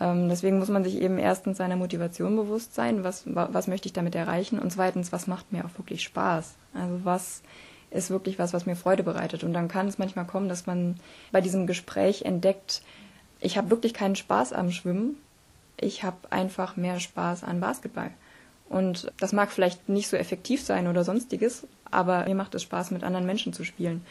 Ähm, 0.00 0.28
deswegen 0.28 0.58
muss 0.58 0.68
man 0.68 0.84
sich 0.84 1.00
eben 1.00 1.18
erstens 1.18 1.58
seiner 1.58 1.76
Motivation 1.76 2.36
bewusst 2.36 2.74
sein, 2.74 3.04
was, 3.04 3.24
was 3.26 3.66
möchte 3.66 3.88
ich 3.88 3.92
damit 3.92 4.14
erreichen 4.14 4.58
und 4.58 4.72
zweitens, 4.72 5.12
was 5.12 5.26
macht 5.26 5.52
mir 5.52 5.64
auch 5.64 5.78
wirklich 5.78 6.02
Spaß. 6.02 6.54
Also 6.74 7.00
was 7.04 7.42
ist 7.90 8.10
wirklich 8.10 8.38
was, 8.38 8.52
was 8.52 8.66
mir 8.66 8.76
Freude 8.76 9.02
bereitet. 9.02 9.44
Und 9.44 9.52
dann 9.52 9.68
kann 9.68 9.86
es 9.88 9.98
manchmal 9.98 10.26
kommen, 10.26 10.48
dass 10.48 10.66
man 10.66 10.96
bei 11.30 11.40
diesem 11.40 11.66
Gespräch 11.66 12.22
entdeckt, 12.22 12.82
ich 13.40 13.58
habe 13.58 13.70
wirklich 13.70 13.92
keinen 13.92 14.16
Spaß 14.16 14.52
am 14.52 14.70
Schwimmen, 14.70 15.16
ich 15.82 16.04
habe 16.04 16.16
einfach 16.30 16.76
mehr 16.76 17.00
Spaß 17.00 17.44
an 17.44 17.60
Basketball. 17.60 18.10
Und 18.68 19.12
das 19.20 19.32
mag 19.32 19.50
vielleicht 19.50 19.88
nicht 19.88 20.08
so 20.08 20.16
effektiv 20.16 20.62
sein 20.62 20.86
oder 20.88 21.04
sonstiges, 21.04 21.66
aber 21.90 22.24
mir 22.24 22.34
macht 22.34 22.54
es 22.54 22.62
Spaß, 22.62 22.90
mit 22.90 23.04
anderen 23.04 23.26
Menschen 23.26 23.52
zu 23.52 23.64
spielen. 23.64 24.04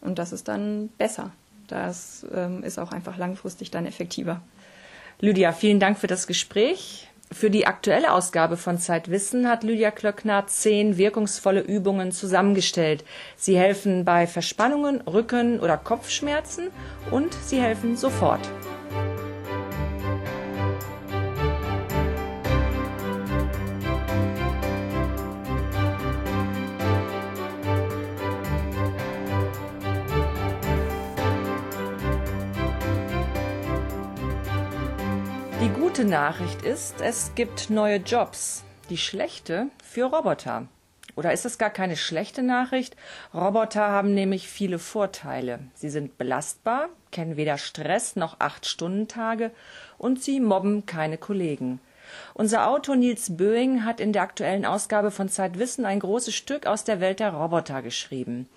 Und 0.00 0.18
das 0.18 0.32
ist 0.32 0.48
dann 0.48 0.88
besser. 0.98 1.30
Das 1.68 2.26
ähm, 2.34 2.64
ist 2.64 2.78
auch 2.78 2.92
einfach 2.92 3.16
langfristig 3.16 3.70
dann 3.70 3.86
effektiver. 3.86 4.40
Lydia, 5.20 5.52
vielen 5.52 5.80
Dank 5.80 5.98
für 5.98 6.06
das 6.06 6.26
Gespräch. 6.26 7.08
Für 7.30 7.50
die 7.50 7.66
aktuelle 7.66 8.12
Ausgabe 8.12 8.56
von 8.56 8.78
Zeitwissen 8.78 9.48
hat 9.48 9.62
Lydia 9.62 9.90
Klöckner 9.90 10.46
zehn 10.46 10.96
wirkungsvolle 10.96 11.60
Übungen 11.60 12.10
zusammengestellt. 12.10 13.04
Sie 13.36 13.58
helfen 13.58 14.04
bei 14.06 14.26
Verspannungen, 14.26 15.02
Rücken- 15.02 15.60
oder 15.60 15.76
Kopfschmerzen 15.76 16.68
und 17.10 17.34
sie 17.34 17.60
helfen 17.60 17.96
sofort. 17.96 18.40
Gute 35.98 36.10
Nachricht 36.10 36.62
ist, 36.62 37.00
es 37.00 37.32
gibt 37.34 37.70
neue 37.70 37.96
Jobs. 37.96 38.62
Die 38.88 38.96
schlechte 38.96 39.66
für 39.82 40.04
Roboter. 40.04 40.68
Oder 41.16 41.32
ist 41.32 41.44
es 41.44 41.58
gar 41.58 41.70
keine 41.70 41.96
schlechte 41.96 42.44
Nachricht? 42.44 42.94
Roboter 43.34 43.88
haben 43.88 44.14
nämlich 44.14 44.48
viele 44.48 44.78
Vorteile. 44.78 45.58
Sie 45.74 45.90
sind 45.90 46.16
belastbar, 46.16 46.88
kennen 47.10 47.36
weder 47.36 47.58
Stress 47.58 48.14
noch 48.14 48.38
Acht-Stunden-Tage 48.38 49.50
und 49.98 50.22
sie 50.22 50.38
mobben 50.38 50.86
keine 50.86 51.18
Kollegen. 51.18 51.80
Unser 52.32 52.68
Autor 52.68 52.94
Nils 52.94 53.36
Böing 53.36 53.84
hat 53.84 53.98
in 53.98 54.12
der 54.12 54.22
aktuellen 54.22 54.66
Ausgabe 54.66 55.10
von 55.10 55.28
Zeitwissen 55.28 55.84
ein 55.84 55.98
großes 55.98 56.32
Stück 56.32 56.68
aus 56.68 56.84
der 56.84 57.00
Welt 57.00 57.18
der 57.18 57.32
Roboter 57.32 57.82
geschrieben. 57.82 58.48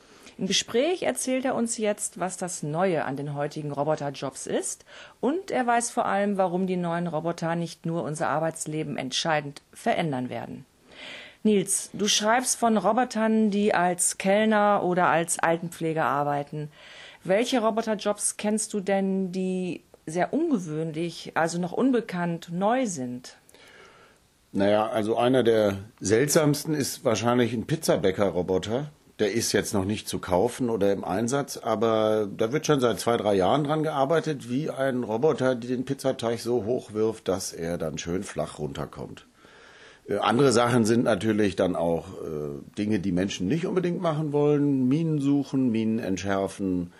Im 0.41 0.47
Gespräch 0.47 1.03
erzählt 1.03 1.45
er 1.45 1.53
uns 1.53 1.77
jetzt, 1.77 2.19
was 2.19 2.35
das 2.35 2.63
Neue 2.63 3.05
an 3.05 3.15
den 3.15 3.35
heutigen 3.35 3.71
Roboterjobs 3.71 4.47
ist 4.47 4.85
und 5.19 5.51
er 5.51 5.67
weiß 5.67 5.91
vor 5.91 6.07
allem, 6.07 6.35
warum 6.35 6.65
die 6.65 6.77
neuen 6.77 7.05
Roboter 7.05 7.53
nicht 7.55 7.85
nur 7.85 8.01
unser 8.01 8.27
Arbeitsleben 8.29 8.97
entscheidend 8.97 9.61
verändern 9.71 10.31
werden. 10.31 10.65
Nils, 11.43 11.91
du 11.93 12.07
schreibst 12.07 12.57
von 12.57 12.77
Robotern, 12.77 13.51
die 13.51 13.75
als 13.75 14.17
Kellner 14.17 14.81
oder 14.83 15.09
als 15.09 15.37
Altenpfleger 15.37 16.05
arbeiten. 16.05 16.71
Welche 17.23 17.61
Roboterjobs 17.61 18.37
kennst 18.37 18.73
du 18.73 18.79
denn, 18.79 19.31
die 19.31 19.83
sehr 20.07 20.33
ungewöhnlich, 20.33 21.33
also 21.35 21.59
noch 21.59 21.71
unbekannt, 21.71 22.49
neu 22.51 22.87
sind? 22.87 23.37
Naja, 24.53 24.87
also 24.87 25.17
einer 25.17 25.43
der 25.43 25.77
seltsamsten 25.99 26.73
ist 26.73 27.05
wahrscheinlich 27.05 27.53
ein 27.53 27.67
Pizzabäcker-Roboter. 27.67 28.89
Der 29.21 29.31
ist 29.33 29.51
jetzt 29.51 29.75
noch 29.75 29.85
nicht 29.85 30.09
zu 30.09 30.17
kaufen 30.17 30.71
oder 30.71 30.91
im 30.91 31.03
Einsatz, 31.03 31.57
aber 31.57 32.27
da 32.35 32.51
wird 32.51 32.65
schon 32.65 32.79
seit 32.79 32.99
zwei, 32.99 33.17
drei 33.17 33.35
Jahren 33.35 33.63
dran 33.63 33.83
gearbeitet, 33.83 34.49
wie 34.49 34.71
ein 34.71 35.03
Roboter 35.03 35.53
den 35.53 35.85
Pizzateig 35.85 36.39
so 36.39 36.65
hoch 36.65 36.93
wirft, 36.93 37.27
dass 37.27 37.53
er 37.53 37.77
dann 37.77 37.99
schön 37.99 38.23
flach 38.23 38.57
runterkommt. 38.57 39.27
Äh, 40.07 40.15
andere 40.17 40.51
Sachen 40.51 40.85
sind 40.85 41.03
natürlich 41.03 41.55
dann 41.55 41.75
auch 41.75 42.07
äh, 42.23 42.77
Dinge, 42.79 42.99
die 42.99 43.11
Menschen 43.11 43.47
nicht 43.47 43.67
unbedingt 43.67 44.01
machen 44.01 44.31
wollen. 44.31 44.87
Minen 44.87 45.19
suchen, 45.19 45.69
Minen 45.69 45.99
entschärfen, 45.99 46.91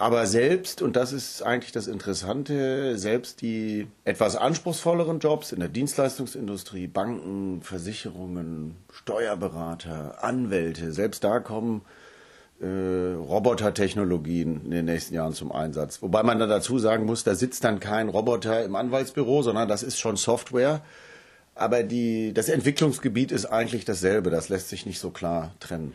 aber 0.00 0.26
selbst, 0.26 0.80
und 0.80 0.96
das 0.96 1.12
ist 1.12 1.42
eigentlich 1.42 1.72
das 1.72 1.86
Interessante, 1.86 2.96
selbst 2.96 3.42
die 3.42 3.86
etwas 4.04 4.34
anspruchsvolleren 4.34 5.18
Jobs 5.18 5.52
in 5.52 5.60
der 5.60 5.68
Dienstleistungsindustrie, 5.68 6.86
Banken, 6.86 7.60
Versicherungen, 7.60 8.76
Steuerberater, 8.90 10.24
Anwälte, 10.24 10.92
selbst 10.92 11.22
da 11.22 11.38
kommen 11.38 11.82
äh, 12.62 13.12
Robotertechnologien 13.14 14.62
in 14.64 14.70
den 14.70 14.86
nächsten 14.86 15.14
Jahren 15.14 15.34
zum 15.34 15.52
Einsatz. 15.52 16.00
Wobei 16.00 16.22
man 16.22 16.38
dann 16.38 16.48
dazu 16.48 16.78
sagen 16.78 17.04
muss, 17.04 17.22
da 17.22 17.34
sitzt 17.34 17.64
dann 17.64 17.78
kein 17.78 18.08
Roboter 18.08 18.64
im 18.64 18.76
Anwaltsbüro, 18.76 19.42
sondern 19.42 19.68
das 19.68 19.82
ist 19.82 19.98
schon 19.98 20.16
Software. 20.16 20.80
Aber 21.54 21.82
die, 21.82 22.32
das 22.32 22.48
Entwicklungsgebiet 22.48 23.32
ist 23.32 23.44
eigentlich 23.44 23.84
dasselbe. 23.84 24.30
Das 24.30 24.48
lässt 24.48 24.70
sich 24.70 24.86
nicht 24.86 24.98
so 24.98 25.10
klar 25.10 25.52
trennen. 25.60 25.92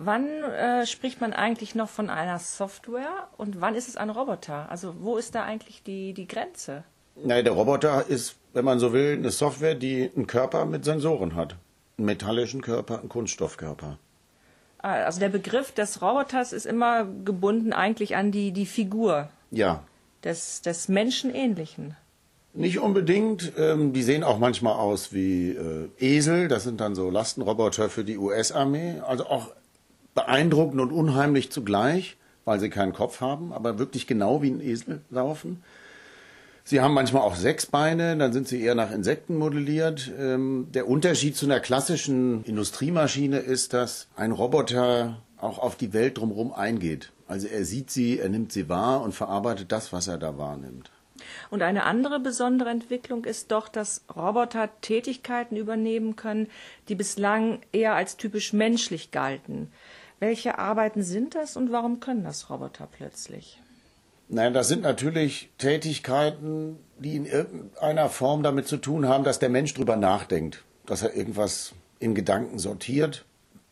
Wann 0.00 0.44
äh, 0.44 0.86
spricht 0.86 1.20
man 1.20 1.32
eigentlich 1.32 1.74
noch 1.74 1.88
von 1.88 2.08
einer 2.08 2.38
Software 2.38 3.26
und 3.36 3.60
wann 3.60 3.74
ist 3.74 3.88
es 3.88 3.96
ein 3.96 4.10
Roboter? 4.10 4.70
Also 4.70 4.94
wo 5.00 5.16
ist 5.16 5.34
da 5.34 5.42
eigentlich 5.42 5.82
die, 5.82 6.14
die 6.14 6.28
Grenze? 6.28 6.84
Nein, 7.16 7.42
der 7.42 7.52
Roboter 7.52 8.06
ist, 8.06 8.36
wenn 8.52 8.64
man 8.64 8.78
so 8.78 8.92
will, 8.92 9.14
eine 9.14 9.32
Software, 9.32 9.74
die 9.74 10.08
einen 10.14 10.28
Körper 10.28 10.66
mit 10.66 10.84
Sensoren 10.84 11.34
hat. 11.34 11.56
Einen 11.96 12.06
metallischen 12.06 12.62
Körper, 12.62 13.00
einen 13.00 13.08
Kunststoffkörper. 13.08 13.98
Ah, 14.78 14.92
also 15.02 15.18
der 15.18 15.30
Begriff 15.30 15.72
des 15.72 16.00
Roboters 16.00 16.52
ist 16.52 16.66
immer 16.66 17.04
gebunden 17.24 17.72
eigentlich 17.72 18.14
an 18.14 18.30
die, 18.30 18.52
die 18.52 18.66
Figur. 18.66 19.30
Ja. 19.50 19.82
Des, 20.22 20.62
des 20.62 20.86
Menschenähnlichen. 20.86 21.96
Nicht 22.54 22.78
unbedingt. 22.78 23.52
Ähm, 23.58 23.92
die 23.92 24.04
sehen 24.04 24.22
auch 24.22 24.38
manchmal 24.38 24.74
aus 24.74 25.12
wie 25.12 25.50
äh, 25.50 25.88
Esel. 25.98 26.46
Das 26.46 26.62
sind 26.62 26.80
dann 26.80 26.94
so 26.94 27.10
Lastenroboter 27.10 27.88
für 27.88 28.04
die 28.04 28.16
US-Armee. 28.16 29.00
Also 29.04 29.26
auch 29.26 29.48
beeindruckend 30.18 30.80
und 30.80 30.90
unheimlich 30.90 31.52
zugleich, 31.52 32.16
weil 32.44 32.58
sie 32.58 32.70
keinen 32.70 32.92
Kopf 32.92 33.20
haben, 33.20 33.52
aber 33.52 33.78
wirklich 33.78 34.08
genau 34.08 34.42
wie 34.42 34.50
ein 34.50 34.60
Esel 34.60 35.02
laufen. 35.10 35.62
Sie 36.64 36.80
haben 36.80 36.92
manchmal 36.92 37.22
auch 37.22 37.36
sechs 37.36 37.66
Beine, 37.66 38.16
dann 38.16 38.32
sind 38.32 38.48
sie 38.48 38.60
eher 38.60 38.74
nach 38.74 38.90
Insekten 38.90 39.36
modelliert. 39.36 40.10
Ähm, 40.18 40.66
der 40.74 40.88
Unterschied 40.88 41.36
zu 41.36 41.46
einer 41.46 41.60
klassischen 41.60 42.42
Industriemaschine 42.44 43.38
ist, 43.38 43.74
dass 43.74 44.08
ein 44.16 44.32
Roboter 44.32 45.22
auch 45.40 45.60
auf 45.60 45.76
die 45.76 45.92
Welt 45.92 46.18
drumherum 46.18 46.52
eingeht. 46.52 47.12
Also 47.28 47.46
er 47.46 47.64
sieht 47.64 47.90
sie, 47.92 48.18
er 48.18 48.28
nimmt 48.28 48.50
sie 48.50 48.68
wahr 48.68 49.02
und 49.02 49.14
verarbeitet 49.14 49.70
das, 49.70 49.92
was 49.92 50.08
er 50.08 50.18
da 50.18 50.36
wahrnimmt. 50.36 50.90
Und 51.50 51.62
eine 51.62 51.84
andere 51.84 52.18
besondere 52.18 52.70
Entwicklung 52.70 53.24
ist 53.24 53.52
doch, 53.52 53.68
dass 53.68 54.02
Roboter 54.14 54.68
Tätigkeiten 54.80 55.56
übernehmen 55.56 56.16
können, 56.16 56.48
die 56.88 56.96
bislang 56.96 57.60
eher 57.72 57.94
als 57.94 58.16
typisch 58.16 58.52
menschlich 58.52 59.10
galten. 59.10 59.70
Welche 60.20 60.58
Arbeiten 60.58 61.02
sind 61.02 61.34
das 61.34 61.56
und 61.56 61.70
warum 61.70 62.00
können 62.00 62.24
das 62.24 62.50
Roboter 62.50 62.88
plötzlich? 62.90 63.60
Nein, 64.28 64.52
das 64.52 64.68
sind 64.68 64.82
natürlich 64.82 65.50
Tätigkeiten, 65.58 66.78
die 66.98 67.16
in 67.16 67.24
irgendeiner 67.24 68.08
Form 68.10 68.42
damit 68.42 68.66
zu 68.68 68.76
tun 68.76 69.06
haben, 69.08 69.24
dass 69.24 69.38
der 69.38 69.48
Mensch 69.48 69.72
drüber 69.74 69.96
nachdenkt, 69.96 70.64
dass 70.86 71.02
er 71.02 71.14
irgendwas 71.14 71.72
in 71.98 72.14
Gedanken 72.14 72.58
sortiert. 72.58 73.24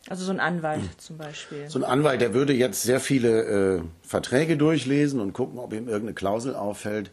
Also 0.09 0.25
so 0.25 0.33
ein 0.33 0.41
Anwalt 0.41 0.83
zum 0.99 1.19
Beispiel. 1.19 1.69
So 1.69 1.81
ein 1.81 1.85
Anwalt, 1.85 2.21
der 2.21 2.33
würde 2.33 2.53
jetzt 2.53 2.85
sehr 2.85 3.01
viele 3.01 3.79
äh, 3.79 3.83
Verträge 4.03 4.57
durchlesen 4.57 5.21
und 5.21 5.33
gucken, 5.33 5.59
ob 5.59 5.73
ihm 5.73 5.89
irgendeine 5.89 6.15
Klausel 6.15 6.55
auffällt. 6.55 7.11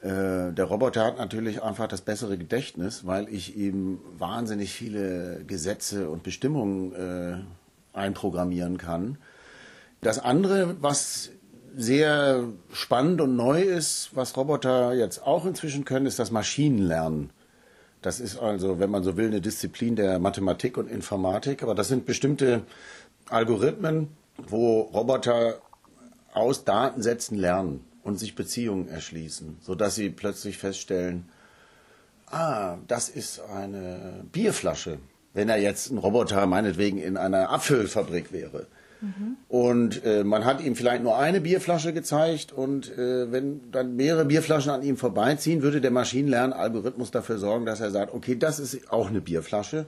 Äh, 0.00 0.52
der 0.52 0.64
Roboter 0.64 1.04
hat 1.04 1.18
natürlich 1.18 1.62
einfach 1.62 1.88
das 1.88 2.00
bessere 2.00 2.38
Gedächtnis, 2.38 3.06
weil 3.06 3.28
ich 3.28 3.56
ihm 3.56 4.00
wahnsinnig 4.18 4.72
viele 4.72 5.44
Gesetze 5.46 6.08
und 6.08 6.22
Bestimmungen 6.22 6.94
äh, 6.94 7.36
einprogrammieren 7.96 8.78
kann. 8.78 9.18
Das 10.00 10.18
andere, 10.18 10.76
was 10.80 11.30
sehr 11.76 12.44
spannend 12.72 13.20
und 13.20 13.36
neu 13.36 13.60
ist, 13.60 14.10
was 14.14 14.36
Roboter 14.36 14.94
jetzt 14.94 15.22
auch 15.26 15.44
inzwischen 15.44 15.84
können, 15.84 16.06
ist 16.06 16.18
das 16.18 16.30
Maschinenlernen. 16.30 17.30
Das 18.02 18.20
ist 18.20 18.38
also, 18.38 18.78
wenn 18.78 18.90
man 18.90 19.02
so 19.02 19.16
will, 19.16 19.26
eine 19.26 19.40
Disziplin 19.40 19.96
der 19.96 20.18
Mathematik 20.18 20.78
und 20.78 20.90
Informatik. 20.90 21.62
Aber 21.62 21.74
das 21.74 21.88
sind 21.88 22.06
bestimmte 22.06 22.62
Algorithmen, 23.28 24.08
wo 24.48 24.82
Roboter 24.82 25.60
aus 26.32 26.64
Datensätzen 26.64 27.36
lernen 27.36 27.84
und 28.02 28.18
sich 28.18 28.34
Beziehungen 28.34 28.88
erschließen, 28.88 29.56
sodass 29.60 29.96
sie 29.96 30.10
plötzlich 30.10 30.58
feststellen, 30.58 31.28
ah, 32.30 32.76
das 32.86 33.08
ist 33.08 33.40
eine 33.40 34.24
Bierflasche, 34.30 34.98
wenn 35.36 35.48
er 35.48 35.58
jetzt 35.58 35.90
ein 35.90 35.98
Roboter 35.98 36.46
meinetwegen 36.46 36.98
in 36.98 37.16
einer 37.16 37.50
Apfelfabrik 37.50 38.32
wäre. 38.32 38.66
Mhm. 39.00 39.36
Und 39.48 40.04
äh, 40.04 40.24
man 40.24 40.44
hat 40.46 40.62
ihm 40.62 40.74
vielleicht 40.74 41.02
nur 41.02 41.18
eine 41.18 41.40
Bierflasche 41.40 41.92
gezeigt 41.92 42.52
und 42.52 42.90
äh, 42.96 43.30
wenn 43.30 43.70
dann 43.70 43.94
mehrere 43.94 44.24
Bierflaschen 44.24 44.72
an 44.72 44.82
ihm 44.82 44.96
vorbeiziehen, 44.96 45.62
würde 45.62 45.82
der 45.82 45.90
Maschinenlernalgorithmus 45.90 47.10
dafür 47.10 47.38
sorgen, 47.38 47.66
dass 47.66 47.80
er 47.80 47.90
sagt, 47.90 48.14
okay, 48.14 48.36
das 48.36 48.58
ist 48.58 48.90
auch 48.90 49.08
eine 49.08 49.20
Bierflasche, 49.20 49.84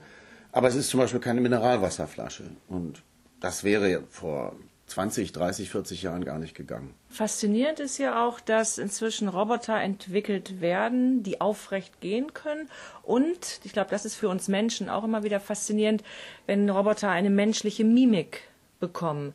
aber 0.52 0.69
es 0.69 0.75
ist 0.75 0.90
zum 0.90 1.00
Beispiel 1.00 1.21
keine 1.21 1.40
Mineralwasserflasche. 1.40 2.45
Und 2.69 3.02
das 3.40 3.64
wäre 3.64 4.02
vor 4.11 4.55
20, 4.88 5.33
30, 5.33 5.71
40 5.71 6.02
Jahren 6.02 6.25
gar 6.25 6.38
nicht 6.38 6.54
gegangen. 6.54 6.95
Faszinierend 7.09 7.78
ist 7.78 7.99
ja 7.99 8.26
auch, 8.26 8.40
dass 8.40 8.78
inzwischen 8.78 9.28
Roboter 9.28 9.78
entwickelt 9.80 10.61
werden, 10.61 11.23
die 11.23 11.40
aufrecht 11.40 12.00
gehen 12.00 12.33
können. 12.35 12.68
Und 13.02 13.61
ich 13.64 13.73
glaube, 13.73 13.90
das 13.90 14.04
ist 14.04 14.14
für 14.14 14.28
uns 14.28 14.49
Menschen 14.49 14.88
auch 14.88 15.04
immer 15.04 15.23
wieder 15.23 15.40
faszinierend, 15.40 16.02
wenn 16.47 16.68
Roboter 16.68 17.11
eine 17.11 17.30
menschliche 17.30 17.85
Mimik 17.85 18.42
bekommen. 18.80 19.35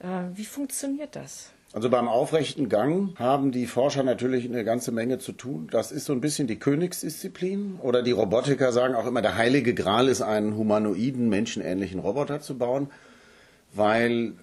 Äh, 0.00 0.06
wie 0.34 0.44
funktioniert 0.44 1.14
das? 1.16 1.52
Also 1.74 1.88
beim 1.88 2.06
aufrechten 2.06 2.68
Gang 2.68 3.18
haben 3.18 3.50
die 3.50 3.66
Forscher 3.66 4.02
natürlich 4.02 4.44
eine 4.44 4.62
ganze 4.62 4.92
Menge 4.92 5.18
zu 5.18 5.32
tun. 5.32 5.68
Das 5.70 5.90
ist 5.90 6.04
so 6.04 6.12
ein 6.12 6.20
bisschen 6.20 6.46
die 6.46 6.58
Königsdisziplin. 6.58 7.78
Oder 7.80 8.02
die 8.02 8.10
Robotiker 8.10 8.72
sagen 8.72 8.94
auch 8.94 9.06
immer, 9.06 9.22
der 9.22 9.36
heilige 9.38 9.72
Gral 9.72 10.08
ist, 10.08 10.20
einen 10.20 10.54
humanoiden, 10.56 11.30
menschenähnlichen 11.30 11.98
Roboter 11.98 12.40
zu 12.40 12.58
bauen, 12.58 12.90
weil 13.72 14.34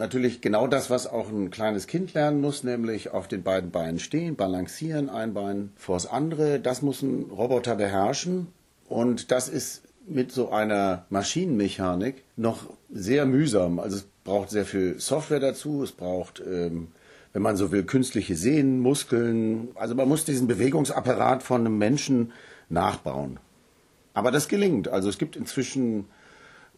natürlich 0.00 0.40
genau 0.40 0.66
das, 0.66 0.90
was 0.90 1.06
auch 1.06 1.28
ein 1.28 1.50
kleines 1.50 1.86
Kind 1.86 2.14
lernen 2.14 2.40
muss, 2.40 2.64
nämlich 2.64 3.10
auf 3.10 3.28
den 3.28 3.42
beiden 3.44 3.70
Beinen 3.70 4.00
stehen, 4.00 4.34
balancieren, 4.34 5.08
ein 5.08 5.34
Bein 5.34 5.70
vors 5.76 6.06
andere, 6.06 6.58
das 6.58 6.82
muss 6.82 7.02
ein 7.02 7.30
Roboter 7.30 7.76
beherrschen. 7.76 8.48
Und 8.88 9.30
das 9.30 9.48
ist 9.48 9.82
mit 10.08 10.32
so 10.32 10.50
einer 10.50 11.04
Maschinenmechanik 11.10 12.24
noch 12.36 12.64
sehr 12.90 13.26
mühsam. 13.26 13.78
Also 13.78 13.98
es 13.98 14.06
braucht 14.24 14.50
sehr 14.50 14.64
viel 14.64 14.98
Software 14.98 15.38
dazu, 15.38 15.84
es 15.84 15.92
braucht, 15.92 16.42
ähm, 16.44 16.88
wenn 17.32 17.42
man 17.42 17.56
so 17.56 17.70
will, 17.70 17.84
künstliche 17.84 18.34
Sehnen, 18.34 18.80
Muskeln. 18.80 19.68
Also 19.74 19.94
man 19.94 20.08
muss 20.08 20.24
diesen 20.24 20.48
Bewegungsapparat 20.48 21.42
von 21.42 21.60
einem 21.60 21.78
Menschen 21.78 22.32
nachbauen. 22.70 23.38
Aber 24.14 24.32
das 24.32 24.48
gelingt. 24.48 24.88
Also 24.88 25.10
es 25.10 25.18
gibt 25.18 25.36
inzwischen 25.36 26.06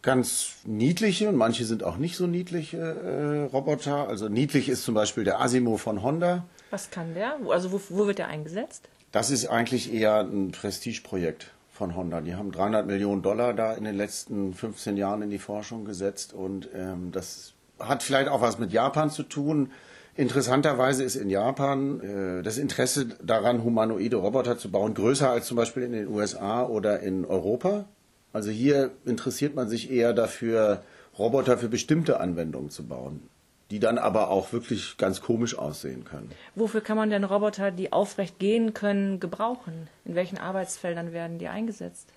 ganz 0.03 0.57
niedliche 0.65 1.29
und 1.29 1.37
manche 1.37 1.65
sind 1.65 1.83
auch 1.83 1.97
nicht 1.97 2.15
so 2.15 2.27
niedliche 2.27 2.77
äh, 2.77 3.43
Roboter. 3.51 4.07
Also 4.07 4.29
niedlich 4.29 4.69
ist 4.69 4.83
zum 4.83 4.93
Beispiel 4.93 5.23
der 5.23 5.41
Asimo 5.41 5.77
von 5.77 6.03
Honda. 6.03 6.45
Was 6.69 6.91
kann 6.91 7.15
der? 7.15 7.37
Also 7.49 7.71
wo, 7.71 7.81
wo 7.89 8.05
wird 8.05 8.19
der 8.19 8.27
eingesetzt? 8.27 8.89
Das 9.11 9.31
ist 9.31 9.47
eigentlich 9.47 9.93
eher 9.93 10.19
ein 10.19 10.51
Prestigeprojekt 10.51 11.51
von 11.71 11.95
Honda. 11.95 12.21
Die 12.21 12.35
haben 12.35 12.51
300 12.51 12.85
Millionen 12.85 13.21
Dollar 13.21 13.53
da 13.53 13.73
in 13.73 13.85
den 13.85 13.95
letzten 13.95 14.53
15 14.53 14.97
Jahren 14.97 15.21
in 15.21 15.29
die 15.29 15.39
Forschung 15.39 15.85
gesetzt 15.85 16.33
und 16.33 16.69
ähm, 16.75 17.11
das 17.11 17.53
hat 17.79 18.03
vielleicht 18.03 18.27
auch 18.27 18.41
was 18.41 18.59
mit 18.59 18.73
Japan 18.73 19.09
zu 19.09 19.23
tun. 19.23 19.71
Interessanterweise 20.15 21.03
ist 21.03 21.15
in 21.15 21.29
Japan 21.29 22.01
äh, 22.01 22.43
das 22.43 22.57
Interesse 22.57 23.07
daran, 23.23 23.63
humanoide 23.63 24.17
Roboter 24.17 24.57
zu 24.57 24.69
bauen, 24.69 24.93
größer 24.93 25.29
als 25.29 25.47
zum 25.47 25.57
Beispiel 25.57 25.83
in 25.83 25.93
den 25.93 26.07
USA 26.07 26.65
oder 26.65 26.99
in 26.99 27.25
Europa. 27.25 27.85
Also 28.33 28.49
hier 28.49 28.91
interessiert 29.05 29.55
man 29.55 29.69
sich 29.69 29.89
eher 29.89 30.13
dafür, 30.13 30.83
Roboter 31.17 31.57
für 31.57 31.69
bestimmte 31.69 32.19
Anwendungen 32.19 32.69
zu 32.69 32.85
bauen 32.85 33.29
die 33.73 33.79
dann 33.79 33.97
aber 33.97 34.29
auch 34.29 34.53
wirklich 34.53 34.97
ganz 34.97 35.19
komisch 35.19 35.57
aussehen 35.57 36.03
können. 36.03 36.29
Wofür 36.53 36.81
kann 36.81 36.95
man 36.95 37.09
denn 37.09 37.23
Roboter, 37.23 37.71
die 37.71 37.91
aufrecht 37.91 38.37
gehen 38.37 38.75
können, 38.75 39.19
gebrauchen? 39.19 39.87
In 40.05 40.13
welchen 40.13 40.37
Arbeitsfeldern 40.37 41.11
werden 41.11 41.39
die 41.39 41.47
eingesetzt? 41.47 42.09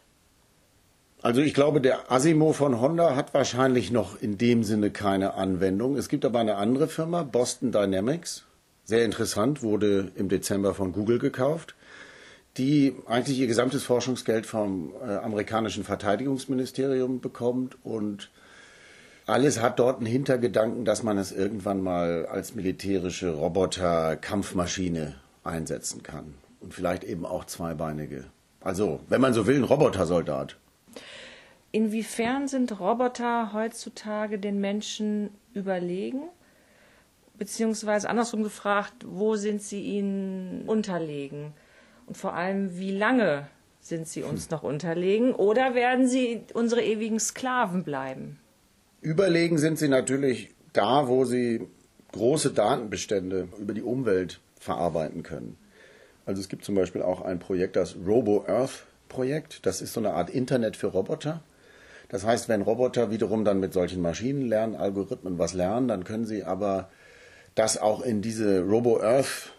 Also 1.22 1.40
ich 1.40 1.54
glaube, 1.54 1.80
der 1.80 2.12
Asimo 2.12 2.52
von 2.52 2.78
Honda 2.78 3.16
hat 3.16 3.32
wahrscheinlich 3.32 3.90
noch 3.90 4.20
in 4.20 4.36
dem 4.36 4.64
Sinne 4.64 4.90
keine 4.90 5.32
Anwendung. 5.32 5.96
Es 5.96 6.10
gibt 6.10 6.26
aber 6.26 6.40
eine 6.40 6.56
andere 6.56 6.88
Firma, 6.88 7.22
Boston 7.22 7.72
Dynamics, 7.72 8.44
sehr 8.84 9.06
interessant, 9.06 9.62
wurde 9.62 10.12
im 10.14 10.28
Dezember 10.28 10.74
von 10.74 10.92
Google 10.92 11.18
gekauft, 11.18 11.74
die 12.56 12.94
eigentlich 13.06 13.38
ihr 13.38 13.46
gesamtes 13.46 13.84
Forschungsgeld 13.84 14.46
vom 14.46 14.92
äh, 15.02 15.16
amerikanischen 15.16 15.84
Verteidigungsministerium 15.84 17.20
bekommt 17.20 17.76
und 17.84 18.30
alles 19.26 19.60
hat 19.60 19.80
dort 19.80 19.98
einen 19.98 20.06
Hintergedanken, 20.06 20.84
dass 20.84 21.02
man 21.02 21.18
es 21.18 21.32
irgendwann 21.32 21.82
mal 21.82 22.26
als 22.26 22.54
militärische 22.54 23.30
Roboter-Kampfmaschine 23.30 25.16
einsetzen 25.42 26.04
kann. 26.04 26.34
Und 26.60 26.72
vielleicht 26.72 27.02
eben 27.02 27.26
auch 27.26 27.44
zweibeinige. 27.44 28.24
Also, 28.60 29.00
wenn 29.08 29.20
man 29.20 29.34
so 29.34 29.46
will, 29.46 29.56
ein 29.56 29.64
Robotersoldat. 29.64 30.56
Inwiefern 31.72 32.48
sind 32.48 32.78
Roboter 32.78 33.52
heutzutage 33.52 34.38
den 34.38 34.60
Menschen 34.60 35.30
überlegen? 35.54 36.22
Beziehungsweise 37.36 38.08
andersrum 38.08 38.44
gefragt, 38.44 39.04
wo 39.06 39.34
sind 39.34 39.60
sie 39.60 39.82
ihnen 39.82 40.62
unterlegen? 40.66 41.52
Und 42.06 42.16
vor 42.16 42.34
allem, 42.34 42.78
wie 42.78 42.96
lange 42.96 43.48
sind 43.80 44.08
sie 44.08 44.22
uns 44.22 44.44
hm. 44.44 44.50
noch 44.52 44.62
unterlegen? 44.62 45.34
Oder 45.34 45.74
werden 45.74 46.08
sie 46.08 46.42
unsere 46.54 46.82
ewigen 46.82 47.20
Sklaven 47.20 47.84
bleiben? 47.84 48.38
Überlegen 49.00 49.58
sind 49.58 49.78
sie 49.78 49.88
natürlich 49.88 50.50
da, 50.72 51.08
wo 51.08 51.24
sie 51.24 51.66
große 52.12 52.52
Datenbestände 52.52 53.48
über 53.58 53.74
die 53.74 53.82
Umwelt 53.82 54.40
verarbeiten 54.58 55.22
können. 55.22 55.56
Also 56.24 56.40
es 56.40 56.48
gibt 56.48 56.64
zum 56.64 56.74
Beispiel 56.74 57.02
auch 57.02 57.20
ein 57.20 57.38
Projekt, 57.38 57.76
das 57.76 57.96
Robo-Earth-Projekt. 58.04 59.64
Das 59.64 59.80
ist 59.80 59.92
so 59.92 60.00
eine 60.00 60.14
Art 60.14 60.30
Internet 60.30 60.76
für 60.76 60.88
Roboter. 60.88 61.42
Das 62.08 62.24
heißt, 62.24 62.48
wenn 62.48 62.62
Roboter 62.62 63.10
wiederum 63.10 63.44
dann 63.44 63.60
mit 63.60 63.72
solchen 63.72 64.00
Maschinenlernalgorithmen 64.00 65.38
was 65.38 65.54
lernen, 65.54 65.88
dann 65.88 66.04
können 66.04 66.26
sie 66.26 66.44
aber 66.44 66.88
das 67.54 67.78
auch 67.78 68.02
in 68.02 68.22
diese 68.22 68.60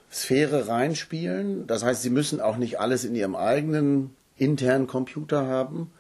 Robo-Earth-Sphäre 0.08 0.67
reinspielen. 0.67 1.67
Das 1.67 1.84
heißt, 1.84 2.02
sie 2.02 2.10
müssen 2.10 2.41
auch 2.41 2.58
nicht 2.58 2.80
alles 2.80 3.06
in 3.06 3.15
ihrem 3.15 3.36
eigenen 3.36 4.12
internen 4.38 4.88
Computer 4.88 5.48
haben, 5.48 5.91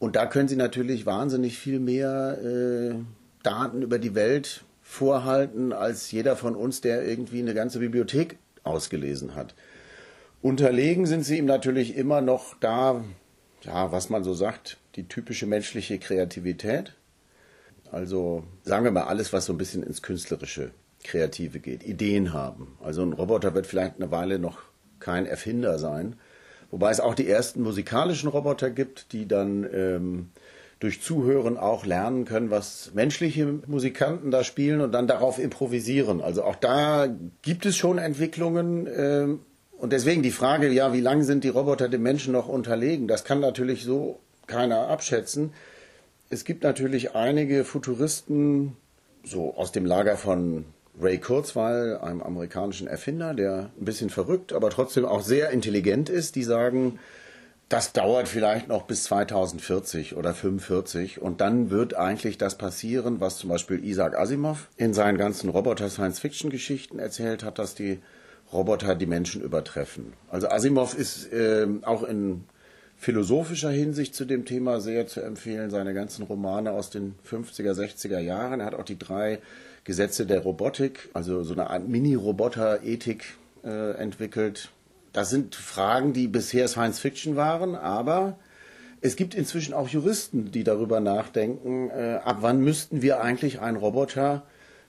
und 0.00 0.14
da 0.14 0.26
können 0.26 0.46
Sie 0.46 0.54
natürlich 0.54 1.06
wahnsinnig 1.06 1.58
viel 1.58 1.80
mehr 1.80 2.38
äh, 2.40 2.94
Daten 3.42 3.82
über 3.82 3.98
die 3.98 4.14
Welt 4.14 4.62
vorhalten, 4.80 5.72
als 5.72 6.12
jeder 6.12 6.36
von 6.36 6.54
uns, 6.54 6.80
der 6.80 7.04
irgendwie 7.04 7.40
eine 7.40 7.52
ganze 7.52 7.80
Bibliothek 7.80 8.38
ausgelesen 8.62 9.34
hat. 9.34 9.56
Unterlegen 10.40 11.04
sind 11.06 11.24
sie 11.24 11.38
ihm 11.38 11.46
natürlich 11.46 11.96
immer 11.96 12.20
noch 12.20 12.54
da, 12.60 13.02
ja, 13.62 13.90
was 13.90 14.08
man 14.08 14.22
so 14.22 14.34
sagt, 14.34 14.76
die 14.94 15.08
typische 15.08 15.46
menschliche 15.46 15.98
Kreativität. 15.98 16.94
Also 17.90 18.44
sagen 18.62 18.84
wir 18.84 18.92
mal 18.92 19.08
alles, 19.08 19.32
was 19.32 19.46
so 19.46 19.52
ein 19.52 19.58
bisschen 19.58 19.82
ins 19.82 20.00
künstlerische, 20.00 20.70
kreative 21.04 21.60
geht, 21.60 21.84
Ideen 21.84 22.32
haben. 22.32 22.76
Also 22.82 23.02
ein 23.02 23.12
Roboter 23.12 23.54
wird 23.54 23.66
vielleicht 23.66 23.96
eine 23.96 24.10
Weile 24.10 24.38
noch 24.38 24.58
kein 25.00 25.26
Erfinder 25.26 25.78
sein, 25.78 26.16
Wobei 26.70 26.90
es 26.90 27.00
auch 27.00 27.14
die 27.14 27.28
ersten 27.28 27.62
musikalischen 27.62 28.28
Roboter 28.28 28.70
gibt, 28.70 29.12
die 29.12 29.26
dann 29.26 29.66
ähm, 29.72 30.28
durch 30.80 31.00
Zuhören 31.00 31.56
auch 31.56 31.86
lernen 31.86 32.24
können, 32.24 32.50
was 32.50 32.92
menschliche 32.94 33.46
Musikanten 33.66 34.30
da 34.30 34.44
spielen 34.44 34.80
und 34.80 34.92
dann 34.92 35.06
darauf 35.06 35.38
improvisieren. 35.38 36.20
Also 36.20 36.44
auch 36.44 36.56
da 36.56 37.08
gibt 37.42 37.66
es 37.66 37.76
schon 37.76 37.98
Entwicklungen. 37.98 38.86
Ähm, 38.94 39.40
und 39.78 39.92
deswegen 39.92 40.22
die 40.22 40.30
Frage, 40.30 40.68
ja, 40.70 40.92
wie 40.92 41.00
lange 41.00 41.24
sind 41.24 41.44
die 41.44 41.48
Roboter 41.48 41.88
dem 41.88 42.02
Menschen 42.02 42.32
noch 42.32 42.48
unterlegen? 42.48 43.08
Das 43.08 43.24
kann 43.24 43.40
natürlich 43.40 43.84
so 43.84 44.18
keiner 44.46 44.88
abschätzen. 44.88 45.52
Es 46.30 46.44
gibt 46.44 46.64
natürlich 46.64 47.14
einige 47.14 47.64
Futuristen, 47.64 48.76
so 49.24 49.54
aus 49.56 49.72
dem 49.72 49.86
Lager 49.86 50.16
von 50.16 50.66
Ray 51.00 51.18
Kurzweil, 51.18 51.98
einem 51.98 52.22
amerikanischen 52.22 52.86
Erfinder, 52.88 53.34
der 53.34 53.70
ein 53.78 53.84
bisschen 53.84 54.10
verrückt, 54.10 54.52
aber 54.52 54.70
trotzdem 54.70 55.04
auch 55.04 55.22
sehr 55.22 55.50
intelligent 55.50 56.08
ist, 56.08 56.36
die 56.36 56.42
sagen, 56.42 56.98
das 57.68 57.92
dauert 57.92 58.28
vielleicht 58.28 58.68
noch 58.68 58.84
bis 58.84 59.04
2040 59.04 60.16
oder 60.16 60.32
45 60.32 61.20
und 61.20 61.40
dann 61.40 61.70
wird 61.70 61.94
eigentlich 61.94 62.38
das 62.38 62.56
passieren, 62.56 63.20
was 63.20 63.36
zum 63.36 63.50
Beispiel 63.50 63.84
Isaac 63.84 64.16
Asimov 64.16 64.68
in 64.76 64.94
seinen 64.94 65.18
ganzen 65.18 65.50
Roboter-Science-Fiction-Geschichten 65.50 66.98
erzählt 66.98 67.44
hat, 67.44 67.58
dass 67.58 67.74
die 67.74 68.00
Roboter 68.52 68.94
die 68.94 69.06
Menschen 69.06 69.42
übertreffen. 69.42 70.14
Also 70.30 70.48
Asimov 70.48 70.96
ist 70.96 71.30
äh, 71.30 71.66
auch 71.82 72.02
in 72.02 72.44
philosophischer 72.98 73.70
Hinsicht 73.70 74.14
zu 74.14 74.24
dem 74.24 74.44
Thema 74.44 74.80
sehr 74.80 75.06
zu 75.06 75.20
empfehlen. 75.20 75.70
Seine 75.70 75.94
ganzen 75.94 76.24
Romane 76.24 76.72
aus 76.72 76.90
den 76.90 77.14
50er, 77.28 77.72
60er 77.72 78.18
Jahren. 78.18 78.60
Er 78.60 78.66
hat 78.66 78.74
auch 78.74 78.84
die 78.84 78.98
drei 78.98 79.38
Gesetze 79.84 80.26
der 80.26 80.40
Robotik, 80.40 81.08
also 81.14 81.42
so 81.44 81.54
eine 81.54 81.70
Art 81.70 81.88
Mini-Roboter-Ethik 81.88 83.24
äh, 83.64 83.92
entwickelt. 83.92 84.70
Das 85.12 85.30
sind 85.30 85.54
Fragen, 85.54 86.12
die 86.12 86.28
bisher 86.28 86.68
Science 86.68 86.98
Fiction 86.98 87.36
waren, 87.36 87.74
aber 87.74 88.36
es 89.00 89.16
gibt 89.16 89.34
inzwischen 89.34 89.74
auch 89.74 89.88
Juristen, 89.88 90.50
die 90.50 90.64
darüber 90.64 91.00
nachdenken, 91.00 91.88
äh, 91.90 92.20
ab 92.22 92.38
wann 92.40 92.60
müssten 92.60 93.00
wir 93.00 93.22
eigentlich 93.22 93.60
einen 93.60 93.76
Roboter 93.76 94.42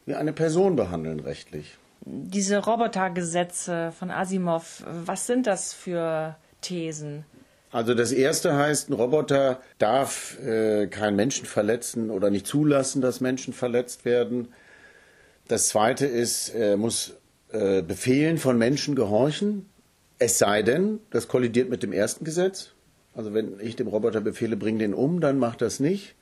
wie 0.05 0.15
eine 0.15 0.33
Person 0.33 0.75
behandeln 0.75 1.19
rechtlich. 1.19 1.77
Diese 2.01 2.57
Robotergesetze 2.57 3.93
von 3.97 4.09
Asimov, 4.09 4.83
was 5.05 5.27
sind 5.27 5.45
das 5.45 5.73
für 5.73 6.35
Thesen? 6.61 7.23
Also 7.71 7.93
das 7.93 8.11
erste 8.11 8.55
heißt, 8.55 8.89
ein 8.89 8.93
Roboter 8.93 9.61
darf 9.77 10.39
äh, 10.39 10.87
keinen 10.87 11.15
Menschen 11.15 11.45
verletzen 11.45 12.09
oder 12.09 12.29
nicht 12.29 12.47
zulassen, 12.47 13.01
dass 13.01 13.21
Menschen 13.21 13.53
verletzt 13.53 14.05
werden. 14.05 14.47
Das 15.47 15.69
zweite 15.69 16.05
ist, 16.05 16.49
er 16.49 16.77
muss 16.77 17.13
äh, 17.51 17.81
Befehlen 17.81 18.37
von 18.37 18.57
Menschen 18.57 18.95
gehorchen, 18.95 19.69
es 20.19 20.37
sei 20.37 20.63
denn, 20.63 20.99
das 21.11 21.27
kollidiert 21.27 21.69
mit 21.69 21.81
dem 21.81 21.93
ersten 21.93 22.25
Gesetz. 22.25 22.73
Also 23.15 23.33
wenn 23.33 23.59
ich 23.59 23.75
dem 23.75 23.87
Roboter 23.87 24.21
befehle, 24.21 24.57
bring 24.57 24.77
den 24.77 24.93
um, 24.93 25.21
dann 25.21 25.39
macht 25.39 25.61
das 25.61 25.79
nicht. 25.79 26.15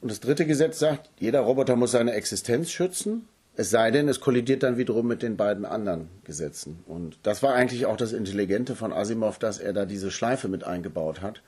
Und 0.00 0.10
das 0.10 0.20
dritte 0.20 0.46
Gesetz 0.46 0.78
sagt, 0.78 1.10
jeder 1.18 1.40
Roboter 1.40 1.76
muss 1.76 1.92
seine 1.92 2.12
Existenz 2.12 2.70
schützen. 2.70 3.28
Es 3.54 3.68
sei 3.68 3.90
denn, 3.90 4.08
es 4.08 4.20
kollidiert 4.20 4.62
dann 4.62 4.78
wiederum 4.78 5.06
mit 5.06 5.22
den 5.22 5.36
beiden 5.36 5.66
anderen 5.66 6.08
Gesetzen. 6.24 6.82
Und 6.86 7.18
das 7.22 7.42
war 7.42 7.54
eigentlich 7.54 7.84
auch 7.84 7.98
das 7.98 8.12
Intelligente 8.12 8.74
von 8.74 8.92
Asimov, 8.92 9.38
dass 9.38 9.58
er 9.58 9.74
da 9.74 9.84
diese 9.84 10.10
Schleife 10.10 10.48
mit 10.48 10.64
eingebaut 10.64 11.20
hat. 11.20 11.42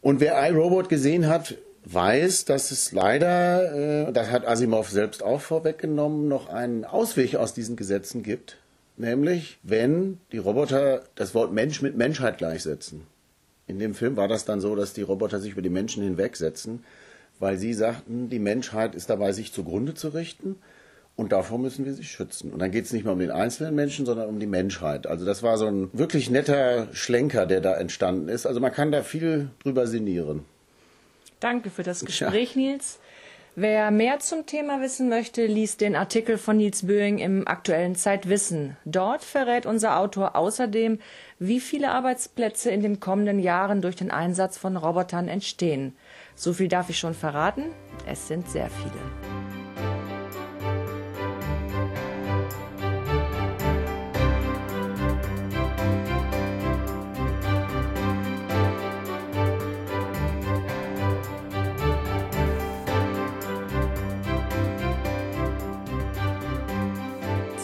Und 0.00 0.20
wer 0.20 0.48
iRobot 0.48 0.88
gesehen 0.88 1.28
hat, 1.28 1.56
weiß, 1.86 2.44
dass 2.44 2.70
es 2.70 2.92
leider, 2.92 4.08
äh, 4.08 4.12
das 4.12 4.30
hat 4.30 4.46
Asimov 4.46 4.90
selbst 4.90 5.22
auch 5.22 5.40
vorweggenommen, 5.40 6.28
noch 6.28 6.48
einen 6.48 6.84
Ausweg 6.84 7.34
aus 7.34 7.52
diesen 7.52 7.74
Gesetzen 7.74 8.22
gibt. 8.22 8.58
Nämlich, 8.96 9.58
wenn 9.64 10.20
die 10.30 10.38
Roboter 10.38 11.02
das 11.16 11.34
Wort 11.34 11.52
Mensch 11.52 11.82
mit 11.82 11.96
Menschheit 11.96 12.38
gleichsetzen. 12.38 13.06
In 13.66 13.80
dem 13.80 13.94
Film 13.94 14.16
war 14.16 14.28
das 14.28 14.44
dann 14.44 14.60
so, 14.60 14.76
dass 14.76 14.92
die 14.92 15.02
Roboter 15.02 15.40
sich 15.40 15.52
über 15.52 15.62
die 15.62 15.70
Menschen 15.70 16.04
hinwegsetzen 16.04 16.84
weil 17.38 17.56
sie 17.56 17.74
sagten, 17.74 18.28
die 18.28 18.38
Menschheit 18.38 18.94
ist 18.94 19.10
dabei, 19.10 19.32
sich 19.32 19.52
zugrunde 19.52 19.94
zu 19.94 20.08
richten. 20.08 20.56
Und 21.16 21.30
davor 21.30 21.58
müssen 21.58 21.84
wir 21.84 21.94
sie 21.94 22.02
schützen. 22.02 22.52
Und 22.52 22.58
dann 22.58 22.72
geht 22.72 22.86
es 22.86 22.92
nicht 22.92 23.04
mehr 23.04 23.12
um 23.12 23.20
den 23.20 23.30
einzelnen 23.30 23.76
Menschen, 23.76 24.04
sondern 24.04 24.28
um 24.28 24.40
die 24.40 24.48
Menschheit. 24.48 25.06
Also 25.06 25.24
das 25.24 25.44
war 25.44 25.58
so 25.58 25.66
ein 25.66 25.88
wirklich 25.92 26.28
netter 26.28 26.88
Schlenker, 26.92 27.46
der 27.46 27.60
da 27.60 27.74
entstanden 27.74 28.28
ist. 28.28 28.46
Also 28.46 28.58
man 28.58 28.72
kann 28.72 28.90
da 28.90 29.02
viel 29.02 29.50
drüber 29.62 29.86
sinnieren. 29.86 30.44
Danke 31.38 31.70
für 31.70 31.84
das 31.84 32.04
Gespräch, 32.04 32.56
ja. 32.56 32.62
Nils. 32.62 32.98
Wer 33.56 33.92
mehr 33.92 34.18
zum 34.18 34.46
Thema 34.46 34.80
wissen 34.80 35.08
möchte, 35.08 35.46
liest 35.46 35.80
den 35.80 35.94
Artikel 35.94 36.38
von 36.38 36.56
Nils 36.56 36.86
Böing 36.86 37.18
im 37.18 37.46
aktuellen 37.46 37.94
Zeitwissen. 37.94 38.76
Dort 38.84 39.22
verrät 39.22 39.64
unser 39.64 40.00
Autor 40.00 40.34
außerdem, 40.34 40.98
wie 41.38 41.60
viele 41.60 41.92
Arbeitsplätze 41.92 42.72
in 42.72 42.82
den 42.82 42.98
kommenden 42.98 43.38
Jahren 43.38 43.80
durch 43.80 43.94
den 43.94 44.10
Einsatz 44.10 44.58
von 44.58 44.76
Robotern 44.76 45.28
entstehen. 45.28 45.94
So 46.34 46.52
viel 46.52 46.68
darf 46.68 46.90
ich 46.90 46.98
schon 46.98 47.14
verraten, 47.14 47.66
es 48.06 48.26
sind 48.28 48.48
sehr 48.48 48.68
viele. 48.68 49.33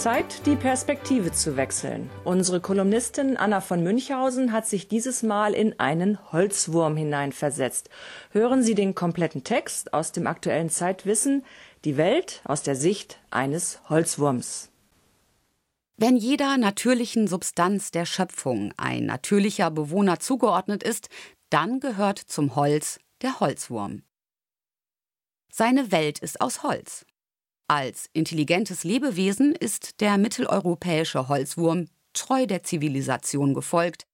Zeit, 0.01 0.47
die 0.47 0.57
Perspektive 0.57 1.31
zu 1.31 1.59
wechseln. 1.59 2.09
Unsere 2.25 2.59
Kolumnistin 2.59 3.37
Anna 3.37 3.61
von 3.61 3.83
Münchhausen 3.83 4.51
hat 4.51 4.67
sich 4.67 4.89
dieses 4.89 5.23
Mal 5.23 5.53
in 5.53 5.79
einen 5.79 6.33
Holzwurm 6.33 6.97
hineinversetzt. 6.97 7.91
Hören 8.31 8.63
Sie 8.63 8.75
den 8.75 8.95
kompletten 8.95 9.45
Text 9.45 9.93
aus 9.93 10.13
dem 10.13 10.27
aktuellen 10.27 10.71
Zeitwissen 10.71 11.45
Die 11.85 11.99
Welt 11.99 12.41
aus 12.45 12.63
der 12.63 12.77
Sicht 12.77 13.19
eines 13.31 13.79
Holzwurms. 13.91 14.71
Wenn 15.99 16.17
jeder 16.17 16.57
natürlichen 16.57 17.29
Substanz 17.29 17.91
der 17.91 18.07
Schöpfung 18.07 18.73
ein 18.79 19.05
natürlicher 19.05 19.71
Bewohner 19.71 20.19
zugeordnet 20.19 20.83
ist, 20.83 21.11
dann 21.51 21.79
gehört 21.79 22.19
zum 22.19 22.57
Holz 22.57 23.01
der 23.21 23.39
Holzwurm. 23.41 24.03
Seine 25.53 25.93
Welt 25.93 26.21
ist 26.21 26.41
aus 26.41 26.63
Holz. 26.63 27.05
Als 27.71 28.11
intelligentes 28.15 28.83
Lebewesen 28.83 29.55
ist 29.55 30.01
der 30.01 30.19
mitteleuropäische 30.19 31.29
Holzwurm 31.29 31.87
treu 32.15 32.45
der 32.45 32.65
Zivilisation 32.65 33.55
gefolgt. 33.55 34.09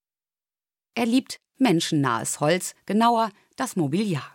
Er 0.94 1.06
liebt 1.06 1.38
menschennahes 1.56 2.40
Holz, 2.40 2.74
genauer 2.84 3.30
das 3.56 3.74
Mobiliar. 3.74 4.34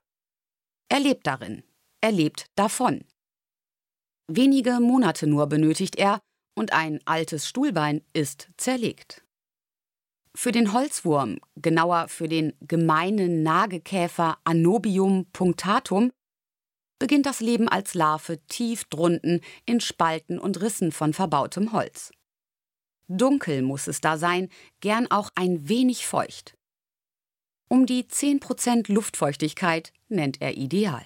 Er 0.89 1.01
lebt 1.01 1.27
darin, 1.27 1.61
er 2.01 2.11
lebt 2.11 2.47
davon. 2.55 3.05
Wenige 4.27 4.79
Monate 4.79 5.27
nur 5.27 5.45
benötigt 5.45 5.97
er, 5.97 6.19
und 6.55 6.73
ein 6.73 6.99
altes 7.05 7.47
Stuhlbein 7.47 8.01
ist 8.13 8.49
zerlegt. 8.57 9.23
Für 10.35 10.51
den 10.51 10.73
Holzwurm, 10.73 11.37
genauer 11.57 12.07
für 12.07 12.27
den 12.27 12.53
gemeinen 12.61 13.43
Nagekäfer 13.43 14.39
Anobium 14.45 15.27
punctatum, 15.31 16.11
beginnt 17.01 17.25
das 17.25 17.39
Leben 17.39 17.67
als 17.67 17.95
Larve 17.95 18.37
tief 18.45 18.83
drunten 18.83 19.41
in 19.65 19.81
Spalten 19.81 20.37
und 20.37 20.61
Rissen 20.61 20.91
von 20.91 21.15
verbautem 21.15 21.73
Holz. 21.73 22.11
Dunkel 23.07 23.63
muss 23.63 23.87
es 23.87 24.01
da 24.01 24.19
sein, 24.19 24.49
gern 24.81 25.09
auch 25.09 25.31
ein 25.33 25.67
wenig 25.67 26.05
feucht. 26.05 26.55
Um 27.69 27.87
die 27.87 28.03
10% 28.03 28.93
Luftfeuchtigkeit 28.93 29.91
nennt 30.09 30.43
er 30.43 30.55
ideal. 30.57 31.03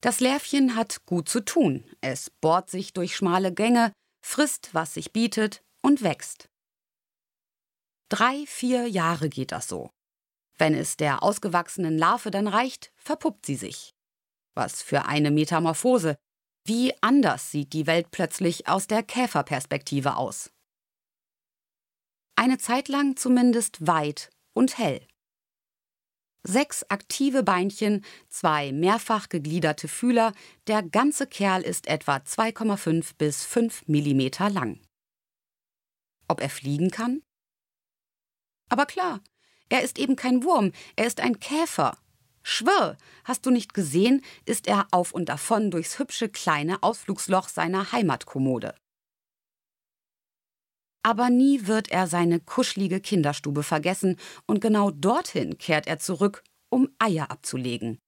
Das 0.00 0.18
Lärvchen 0.18 0.74
hat 0.74 1.06
gut 1.06 1.28
zu 1.28 1.44
tun. 1.44 1.84
Es 2.00 2.30
bohrt 2.30 2.68
sich 2.68 2.92
durch 2.92 3.14
schmale 3.14 3.54
Gänge, 3.54 3.92
frisst, 4.26 4.74
was 4.74 4.94
sich 4.94 5.12
bietet 5.12 5.62
und 5.82 6.02
wächst. 6.02 6.48
Drei, 8.08 8.44
vier 8.48 8.88
Jahre 8.88 9.28
geht 9.28 9.52
das 9.52 9.68
so. 9.68 9.90
Wenn 10.58 10.74
es 10.74 10.96
der 10.96 11.22
ausgewachsenen 11.22 11.96
Larve 11.96 12.32
dann 12.32 12.48
reicht, 12.48 12.90
verpuppt 12.96 13.46
sie 13.46 13.54
sich. 13.54 13.94
Was 14.54 14.82
für 14.82 15.06
eine 15.06 15.30
Metamorphose. 15.30 16.16
Wie 16.64 16.92
anders 17.00 17.50
sieht 17.50 17.72
die 17.72 17.86
Welt 17.86 18.10
plötzlich 18.10 18.68
aus 18.68 18.86
der 18.86 19.02
Käferperspektive 19.02 20.16
aus. 20.16 20.50
Eine 22.36 22.58
Zeit 22.58 22.88
lang 22.88 23.16
zumindest 23.16 23.86
weit 23.86 24.30
und 24.54 24.78
hell. 24.78 25.06
Sechs 26.42 26.84
aktive 26.84 27.42
Beinchen, 27.42 28.02
zwei 28.28 28.72
mehrfach 28.72 29.28
gegliederte 29.28 29.88
Fühler, 29.88 30.32
der 30.66 30.82
ganze 30.82 31.26
Kerl 31.26 31.62
ist 31.62 31.86
etwa 31.86 32.16
2,5 32.16 33.12
bis 33.18 33.44
5 33.44 33.88
Millimeter 33.88 34.48
lang. 34.48 34.80
Ob 36.28 36.40
er 36.40 36.48
fliegen 36.48 36.90
kann? 36.90 37.22
Aber 38.70 38.86
klar, 38.86 39.20
er 39.68 39.82
ist 39.82 39.98
eben 39.98 40.16
kein 40.16 40.42
Wurm, 40.42 40.72
er 40.96 41.06
ist 41.06 41.20
ein 41.20 41.40
Käfer 41.40 41.98
Schwirr, 42.42 42.96
hast 43.24 43.44
du 43.46 43.50
nicht 43.50 43.74
gesehen, 43.74 44.22
ist 44.46 44.66
er 44.66 44.88
auf 44.90 45.12
und 45.12 45.28
davon 45.28 45.70
durchs 45.70 45.98
hübsche 45.98 46.28
kleine 46.28 46.82
Ausflugsloch 46.82 47.48
seiner 47.48 47.92
Heimatkommode. 47.92 48.74
Aber 51.02 51.30
nie 51.30 51.66
wird 51.66 51.90
er 51.90 52.06
seine 52.06 52.40
kuschelige 52.40 53.00
Kinderstube 53.00 53.62
vergessen, 53.62 54.16
und 54.46 54.60
genau 54.60 54.90
dorthin 54.90 55.56
kehrt 55.58 55.86
er 55.86 55.98
zurück, 55.98 56.42
um 56.70 56.88
Eier 56.98 57.30
abzulegen. 57.30 57.98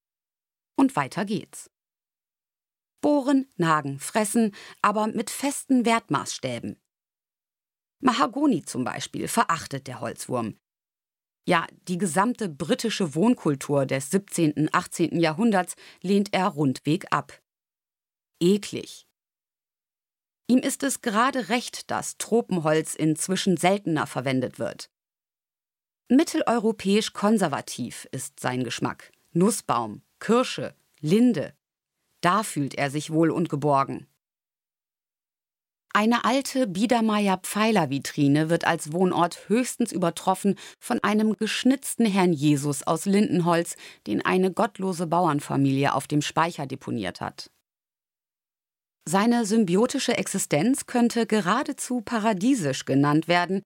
Und 0.77 0.95
weiter 0.97 1.25
geht's. 1.25 1.71
Bohren, 3.01 3.51
nagen, 3.57 3.99
fressen, 3.99 4.55
aber 4.81 5.09
mit 5.09 5.31
festen 5.31 5.85
Wertmaßstäben. 5.85 6.81
Mahagoni 8.01 8.65
zum 8.65 8.85
Beispiel 8.85 9.29
verachtet 9.29 9.87
der 9.87 10.01
Holzwurm. 10.01 10.57
Ja, 11.45 11.67
die 11.89 11.99
gesamte 11.99 12.49
britische 12.49 13.15
Wohnkultur 13.15 13.85
des 13.85 14.11
17., 14.11 14.69
18. 14.73 15.19
Jahrhunderts 15.19 15.75
lehnt 16.01 16.33
er 16.33 16.47
rundweg 16.47 17.07
ab. 17.11 17.41
Eklig. 18.41 19.07
Ihm 20.47 20.59
ist 20.59 20.83
es 20.83 21.01
gerade 21.01 21.49
recht, 21.49 21.91
dass 21.91 22.19
Tropenholz 22.19 22.95
inzwischen 22.95 23.57
seltener 23.57 24.07
verwendet 24.07 24.59
wird. 24.59 24.91
Mitteleuropäisch 26.09 27.13
konservativ 27.13 28.07
ist 28.13 28.39
sein 28.39 28.65
Geschmack. 28.65 29.13
Nussbaum, 29.33 30.03
Kirsche, 30.21 30.77
Linde. 31.01 31.55
Da 32.21 32.43
fühlt 32.43 32.75
er 32.75 32.91
sich 32.91 33.11
wohl 33.11 33.31
und 33.31 33.49
geborgen. 33.49 34.07
Eine 35.95 36.25
alte 36.25 36.67
Biedermeier 36.67 37.37
Pfeilervitrine 37.37 38.49
wird 38.49 38.67
als 38.67 38.93
Wohnort 38.93 39.49
höchstens 39.49 39.93
übertroffen 39.93 40.59
von 40.81 41.01
einem 41.05 41.37
geschnitzten 41.37 42.07
Herrn 42.07 42.33
Jesus 42.33 42.83
aus 42.83 43.05
Lindenholz, 43.05 43.77
den 44.07 44.25
eine 44.25 44.51
gottlose 44.51 45.07
Bauernfamilie 45.07 45.95
auf 45.95 46.07
dem 46.07 46.23
Speicher 46.23 46.67
deponiert 46.67 47.21
hat. 47.21 47.51
Seine 49.07 49.45
symbiotische 49.45 50.17
Existenz 50.17 50.87
könnte 50.87 51.27
geradezu 51.27 52.01
paradiesisch 52.01 52.87
genannt 52.87 53.29
werden, 53.29 53.63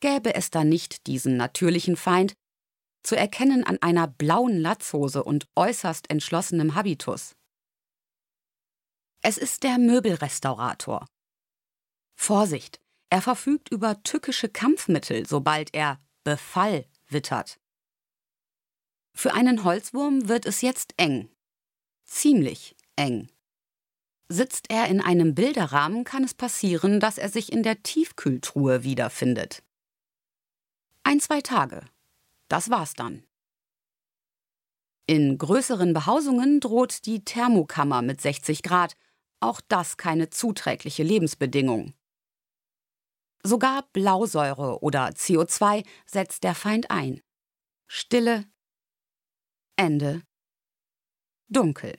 gäbe 0.00 0.34
es 0.34 0.50
da 0.50 0.64
nicht 0.64 1.06
diesen 1.06 1.36
natürlichen 1.38 1.96
Feind, 1.96 2.34
zu 3.02 3.16
erkennen 3.16 3.64
an 3.64 3.78
einer 3.80 4.08
blauen 4.08 4.60
Latzhose 4.60 5.22
und 5.22 5.46
äußerst 5.54 6.10
entschlossenem 6.10 6.74
Habitus. 6.74 7.36
Es 9.28 9.38
ist 9.38 9.64
der 9.64 9.78
Möbelrestaurator. 9.78 11.04
Vorsicht, 12.14 12.80
er 13.10 13.20
verfügt 13.20 13.72
über 13.72 14.00
tückische 14.04 14.48
Kampfmittel, 14.48 15.26
sobald 15.26 15.74
er 15.74 15.98
Befall 16.22 16.86
wittert. 17.08 17.58
Für 19.14 19.34
einen 19.34 19.64
Holzwurm 19.64 20.28
wird 20.28 20.46
es 20.46 20.60
jetzt 20.60 20.94
eng. 20.96 21.28
Ziemlich 22.04 22.76
eng. 22.94 23.28
Sitzt 24.28 24.70
er 24.70 24.86
in 24.86 25.00
einem 25.00 25.34
Bilderrahmen, 25.34 26.04
kann 26.04 26.22
es 26.22 26.34
passieren, 26.34 27.00
dass 27.00 27.18
er 27.18 27.28
sich 27.28 27.50
in 27.50 27.64
der 27.64 27.82
Tiefkühltruhe 27.82 28.84
wiederfindet. 28.84 29.64
Ein, 31.02 31.18
zwei 31.18 31.40
Tage. 31.40 31.84
Das 32.46 32.70
war's 32.70 32.94
dann. 32.94 33.24
In 35.08 35.36
größeren 35.36 35.94
Behausungen 35.94 36.60
droht 36.60 37.06
die 37.06 37.24
Thermokammer 37.24 38.02
mit 38.02 38.20
60 38.20 38.62
Grad, 38.62 38.96
auch 39.40 39.60
das 39.60 39.96
keine 39.96 40.30
zuträgliche 40.30 41.02
Lebensbedingung. 41.02 41.94
Sogar 43.42 43.88
Blausäure 43.92 44.82
oder 44.82 45.08
CO2 45.08 45.86
setzt 46.06 46.42
der 46.42 46.54
Feind 46.54 46.90
ein. 46.90 47.20
Stille, 47.88 48.44
Ende, 49.76 50.22
dunkel. 51.48 51.96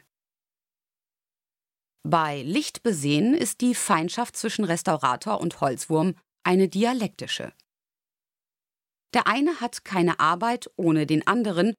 Bei 2.04 2.42
Licht 2.42 2.84
besehen 2.84 3.34
ist 3.34 3.62
die 3.62 3.76
Feindschaft 3.76 4.36
zwischen 4.36 4.66
Restaurator 4.66 5.40
und 5.40 5.62
Holzwurm 5.62 6.16
eine 6.44 6.68
dialektische. 6.68 7.54
Der 9.14 9.28
eine 9.28 9.60
hat 9.62 9.86
keine 9.86 10.20
Arbeit 10.20 10.70
ohne 10.76 11.06
den 11.06 11.26
anderen, 11.28 11.74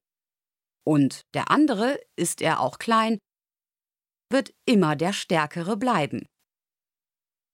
und 0.88 1.27
der 1.35 1.51
andere, 1.51 2.01
ist 2.16 2.40
er 2.40 2.61
auch 2.61 2.79
klein, 2.79 3.18
wird 4.31 4.55
immer 4.64 4.97
der 4.97 5.12
Stärkere 5.12 5.77
bleiben. 5.77 6.27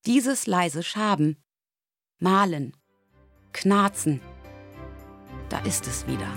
Dieses 0.07 0.47
leise 0.47 0.83
Schaben, 0.83 1.43
Malen, 2.19 2.77
Knarzen, 3.53 4.21
da 5.49 5.61
ist 5.61 5.87
es 5.87 6.07
wieder. 6.07 6.33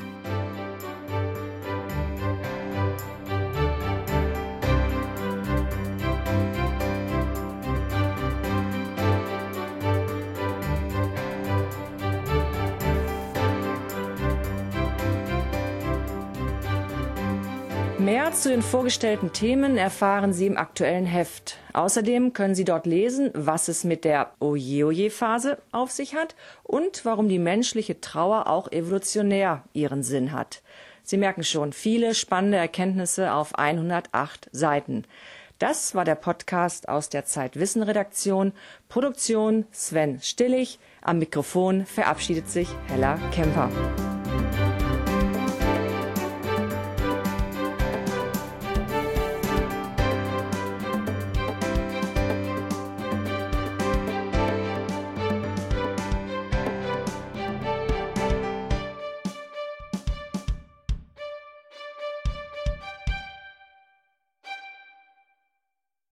Mehr 17.99 18.31
zu 18.31 18.49
den 18.49 18.62
vorgestellten 18.62 19.33
Themen 19.33 19.75
erfahren 19.75 20.31
Sie 20.31 20.45
im 20.45 20.55
aktuellen 20.55 21.07
Heft. 21.07 21.57
Außerdem 21.73 22.31
können 22.31 22.53
Sie 22.53 22.63
dort 22.63 22.86
lesen, 22.86 23.31
was 23.33 23.69
es 23.69 23.83
mit 23.83 24.05
der 24.05 24.33
Oje-Oje-Phase 24.39 25.57
auf 25.71 25.89
sich 25.89 26.13
hat 26.13 26.36
und 26.62 27.05
warum 27.05 27.27
die 27.27 27.39
menschliche 27.39 27.99
Trauer 27.99 28.47
auch 28.47 28.71
evolutionär 28.71 29.63
ihren 29.73 30.03
Sinn 30.03 30.31
hat. 30.31 30.62
Sie 31.01 31.17
merken 31.17 31.43
schon, 31.43 31.73
viele 31.73 32.13
spannende 32.13 32.57
Erkenntnisse 32.57 33.33
auf 33.33 33.57
108 33.57 34.47
Seiten. 34.51 35.05
Das 35.57 35.95
war 35.95 36.05
der 36.05 36.15
Podcast 36.15 36.89
aus 36.89 37.10
der 37.10 37.25
Zeitwissen 37.25 37.81
Redaktion. 37.81 38.53
Produktion 38.89 39.65
Sven 39.71 40.21
Stillig. 40.21 40.77
Am 41.01 41.17
Mikrofon 41.17 41.88
verabschiedet 41.88 42.47
sich 42.47 42.69
Hella 42.89 43.17
Kemper. 43.31 43.71